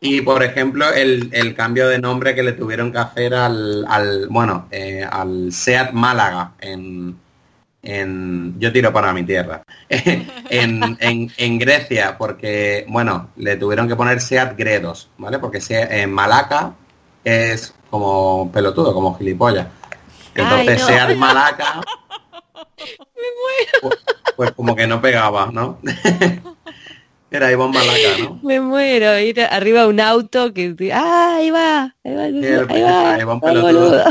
Y 0.00 0.20
por 0.22 0.42
ejemplo, 0.42 0.90
el, 0.92 1.28
el 1.32 1.54
cambio 1.54 1.88
de 1.88 1.98
nombre 1.98 2.34
que 2.34 2.42
le 2.42 2.52
tuvieron 2.52 2.90
que 2.90 2.98
hacer 2.98 3.34
al, 3.34 3.84
al 3.88 4.26
bueno, 4.28 4.66
eh, 4.70 5.06
al 5.08 5.52
SEAT 5.52 5.92
Málaga 5.92 6.52
en, 6.60 7.16
en 7.82 8.54
yo 8.60 8.72
tiro 8.72 8.92
para 8.92 9.12
mi 9.12 9.24
tierra 9.24 9.62
en, 9.88 10.96
en, 11.00 11.32
en 11.36 11.58
Grecia 11.58 12.16
porque 12.16 12.84
bueno 12.88 13.30
le 13.36 13.56
tuvieron 13.56 13.88
que 13.88 13.96
poner 13.96 14.20
Seat 14.20 14.56
Gredos 14.56 15.08
vale 15.18 15.38
porque 15.38 15.60
Se- 15.60 16.02
en 16.02 16.12
Malaca 16.12 16.74
es 17.24 17.74
como 17.90 18.50
pelotudo 18.52 18.94
como 18.94 19.16
gilipollas 19.18 19.66
entonces 20.34 20.68
Ay, 20.68 20.78
no. 20.78 20.86
Seat 21.06 21.16
Malaca 21.16 21.80
pues, 23.82 23.94
pues 24.36 24.52
como 24.52 24.76
que 24.76 24.86
no 24.86 25.00
pegaba 25.00 25.50
no 25.52 25.78
era 27.30 27.50
Iván 27.50 27.70
Malaca 27.70 28.18
no 28.20 28.40
Me 28.42 28.60
muero. 28.60 29.18
Ir 29.18 29.40
arriba 29.40 29.86
un 29.86 29.98
auto 30.00 30.52
que... 30.52 30.74
Ah, 30.92 31.36
ahí 31.38 31.50
va. 31.50 31.94
Ahí 32.04 32.14
va. 32.14 32.26
el- 32.26 32.44
Ahí 32.68 32.82
va. 32.82 33.14
ahí 33.14 33.24
va 33.24 33.32
un 33.34 33.40
pelotudo. 33.40 34.04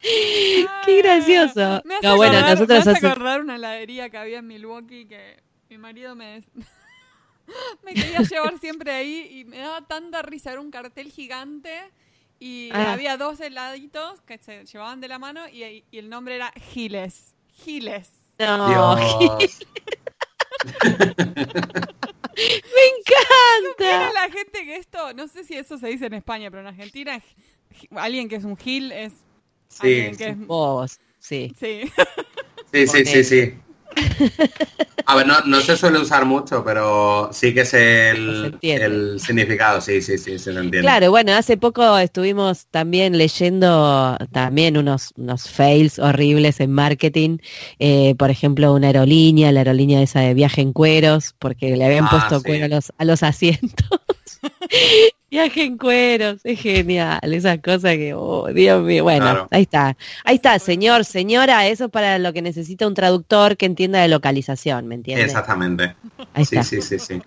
Qué 0.00 0.96
gracioso. 1.02 1.82
Me 1.84 1.96
hace 1.96 2.06
No, 2.06 2.16
bueno, 2.16 2.38
acordar, 2.38 2.54
nosotros 2.54 2.68
me 2.68 2.76
hace 2.78 2.90
hace- 2.90 3.06
acordar 3.06 3.40
una 3.42 3.56
heladería 3.56 4.08
que 4.10 4.16
había 4.18 4.38
en 4.38 4.46
Milwaukee 4.46 5.06
que 5.06 5.42
mi 5.68 5.78
marido 5.78 6.14
me, 6.16 6.42
me 7.84 7.94
quería 7.94 8.20
llevar 8.20 8.58
siempre 8.58 8.92
ahí 8.92 9.28
y 9.40 9.44
me 9.44 9.58
daba 9.58 9.82
tanta 9.86 10.22
risa. 10.22 10.52
Era 10.52 10.60
un 10.60 10.70
cartel 10.70 11.10
gigante 11.12 11.78
y 12.38 12.70
Ah. 12.72 12.92
había 12.94 13.16
dos 13.18 13.40
heladitos 13.40 14.20
que 14.22 14.38
se 14.38 14.64
llevaban 14.64 15.00
de 15.00 15.08
la 15.08 15.18
mano 15.18 15.46
y, 15.48 15.84
y 15.90 15.98
el 15.98 16.08
nombre 16.08 16.36
era 16.36 16.52
Giles. 16.72 17.34
Giles. 17.52 18.10
No, 18.38 18.96
Dios. 18.96 19.58
me 22.36 22.86
encanta. 22.98 24.12
la 24.14 24.30
gente 24.32 24.64
que 24.64 24.76
esto, 24.76 25.12
no 25.14 25.28
sé 25.28 25.44
si 25.44 25.54
eso 25.56 25.76
se 25.78 25.88
dice 25.88 26.06
en 26.06 26.14
España, 26.14 26.50
pero 26.50 26.62
en 26.62 26.68
Argentina 26.68 27.20
alguien 27.96 28.28
que 28.28 28.36
es 28.36 28.44
un 28.44 28.56
gil 28.56 28.92
es 28.92 29.12
Sí, 29.70 29.78
que 30.10 30.14
sí. 30.18 30.24
es... 30.24 30.46
Vos, 30.46 30.98
sí. 31.18 31.54
Sí. 31.58 31.82
Sí, 32.72 32.86
sí, 32.86 33.04
sí, 33.06 33.24
sí. 33.24 33.54
A 35.06 35.16
ver, 35.16 35.26
no, 35.26 35.40
no 35.40 35.60
se 35.60 35.76
suele 35.76 35.98
usar 35.98 36.24
mucho, 36.24 36.62
pero 36.64 37.30
sí 37.32 37.52
que 37.52 37.62
es 37.62 37.74
el, 37.74 38.56
el 38.62 39.18
significado, 39.18 39.80
sí, 39.80 40.00
sí, 40.02 40.18
sí, 40.18 40.38
se 40.38 40.52
lo 40.52 40.60
entiende. 40.60 40.82
Claro, 40.82 41.10
bueno, 41.10 41.32
hace 41.32 41.56
poco 41.56 41.98
estuvimos 41.98 42.66
también 42.66 43.18
leyendo 43.18 44.16
también 44.30 44.76
unos, 44.76 45.12
unos 45.16 45.48
fails 45.48 45.98
horribles 45.98 46.60
en 46.60 46.70
marketing. 46.70 47.38
Eh, 47.80 48.14
por 48.16 48.30
ejemplo, 48.30 48.72
una 48.72 48.88
aerolínea, 48.88 49.50
la 49.50 49.60
aerolínea 49.60 50.00
esa 50.02 50.20
de 50.20 50.34
viaje 50.34 50.60
en 50.60 50.72
cueros, 50.72 51.34
porque 51.40 51.76
le 51.76 51.84
habían 51.84 52.04
Ah, 52.04 52.10
puesto 52.10 52.38
sí. 52.38 52.44
cuero 52.44 52.66
a 52.66 52.68
los, 52.68 52.92
a 52.96 53.04
los 53.04 53.22
asientos. 53.24 53.88
Viaje 55.30 55.62
en 55.62 55.78
cueros, 55.78 56.40
es 56.42 56.60
genial, 56.60 57.20
esas 57.22 57.58
cosas 57.60 57.94
que, 57.94 58.14
oh, 58.14 58.48
Dios 58.52 58.82
mío, 58.82 59.04
bueno, 59.04 59.24
Claro. 59.26 59.48
ahí 59.52 59.62
está, 59.62 59.96
ahí 60.24 60.34
está, 60.36 60.58
señor, 60.58 61.04
señora, 61.04 61.68
eso 61.68 61.84
es 61.84 61.90
para 61.90 62.18
lo 62.18 62.32
que 62.32 62.42
necesita 62.42 62.86
un 62.88 62.94
traductor 62.94 63.56
que 63.56 63.66
entienda 63.66 64.00
de 64.00 64.08
localización, 64.08 64.88
¿me 64.88 64.96
entiendes? 64.96 65.26
Exactamente. 65.26 65.94
Ahí 66.34 66.44
Sí, 66.44 66.56
está. 66.56 66.64
sí, 66.64 66.82
sí, 66.82 66.98
sí. 66.98 67.22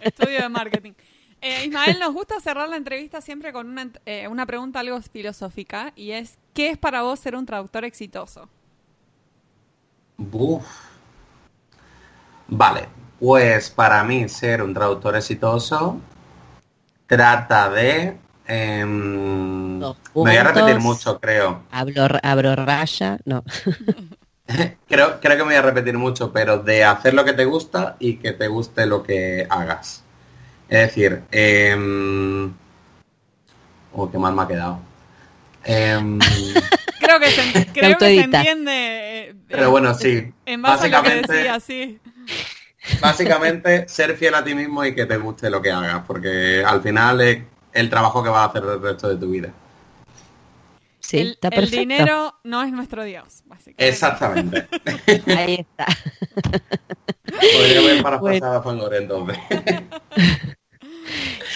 Estudio 0.00 0.40
de 0.40 0.48
marketing. 0.48 0.92
Eh, 1.40 1.64
Ismael, 1.66 1.98
nos 1.98 2.14
gusta 2.14 2.38
cerrar 2.40 2.68
la 2.68 2.76
entrevista 2.76 3.20
siempre 3.20 3.52
con 3.52 3.68
una, 3.68 3.90
eh, 4.06 4.28
una 4.28 4.46
pregunta 4.46 4.80
algo 4.80 5.00
filosófica 5.02 5.92
y 5.96 6.12
es, 6.12 6.38
¿qué 6.54 6.70
es 6.70 6.78
para 6.78 7.02
vos 7.02 7.18
ser 7.18 7.34
un 7.34 7.44
traductor 7.46 7.84
exitoso? 7.84 8.48
Buf. 10.16 10.64
Vale, 12.48 12.88
pues 13.20 13.70
para 13.70 14.02
mí 14.04 14.28
ser 14.28 14.62
un 14.62 14.72
traductor 14.74 15.14
exitoso 15.16 16.00
trata 17.08 17.70
de... 17.70 18.16
em, 18.46 19.78
me 19.78 19.94
voy 20.14 20.36
a 20.36 20.44
repetir 20.44 20.78
mucho, 20.78 21.18
creo. 21.18 21.62
Hablo, 21.70 22.06
abro 22.22 22.54
raya, 22.56 23.18
no. 23.24 23.42
creo. 24.88 25.20
Creo 25.20 25.36
que 25.36 25.42
me 25.42 25.44
voy 25.44 25.54
a 25.56 25.62
repetir 25.62 25.96
mucho, 25.98 26.32
pero 26.32 26.58
de 26.58 26.84
hacer 26.84 27.14
lo 27.14 27.24
que 27.24 27.32
te 27.32 27.44
gusta 27.44 27.96
y 27.98 28.16
que 28.18 28.32
te 28.32 28.48
guste 28.48 28.86
lo 28.86 29.02
que 29.02 29.46
hagas. 29.50 30.04
Es 30.68 30.80
decir, 30.94 31.22
oh, 33.92 34.10
qué 34.10 34.18
mal 34.18 34.34
me 34.34 34.42
ha 34.42 34.48
quedado. 34.48 34.78
Em, 35.64 36.18
Creo 37.00 37.20
que 37.20 37.30
se, 37.30 37.42
creo 37.52 37.72
que 37.72 37.80
se 37.80 37.86
autoedita. 37.92 38.38
entiende 38.40 38.72
eh, 39.30 39.34
pero 39.48 39.70
bueno, 39.70 39.94
sí. 39.94 40.32
en 40.46 40.62
base 40.62 40.86
a 40.92 41.02
lo 41.02 41.02
que 41.02 41.22
decía, 41.22 41.60
sí. 41.60 42.00
Básicamente, 43.00 43.88
ser 43.88 44.16
fiel 44.16 44.34
a 44.34 44.44
ti 44.44 44.54
mismo 44.54 44.84
y 44.84 44.94
que 44.94 45.06
te 45.06 45.16
guste 45.16 45.50
lo 45.50 45.60
que 45.62 45.70
hagas, 45.70 46.02
porque 46.06 46.62
al 46.64 46.82
final 46.82 47.20
es 47.20 47.42
el 47.72 47.90
trabajo 47.90 48.22
que 48.22 48.28
vas 48.30 48.40
a 48.40 48.44
hacer 48.50 48.62
el 48.64 48.80
resto 48.82 49.08
de 49.08 49.16
tu 49.16 49.30
vida. 49.30 49.50
Sí, 51.00 51.18
el, 51.18 51.30
está 51.32 51.48
el 51.48 51.54
perfecto. 51.54 51.78
dinero 51.80 52.34
no 52.44 52.62
es 52.62 52.70
nuestro 52.72 53.02
Dios, 53.04 53.42
básicamente. 53.46 53.88
Exactamente. 53.88 54.68
Ahí 55.26 55.54
está. 55.60 55.86
Podría 57.54 57.78
haber 57.80 58.02
parafraseado 58.02 58.20
Bueno. 58.20 58.46
a 58.58 58.62
Fangor 58.62 58.94
entonces. 58.94 59.38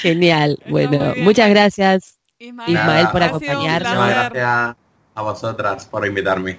Genial. 0.01 0.53
Está 0.59 0.71
Bueno, 0.71 1.15
muchas 1.19 1.51
gracias. 1.51 2.19
Ismael, 2.39 2.71
Ismael, 2.73 3.09
por 3.13 3.23
acompañarnos. 3.23 3.93
Placer. 3.93 4.33
gracias 4.33 4.77
a 5.15 5.23
vosotras 5.23 5.87
por 5.87 6.07
invitarme. 6.07 6.59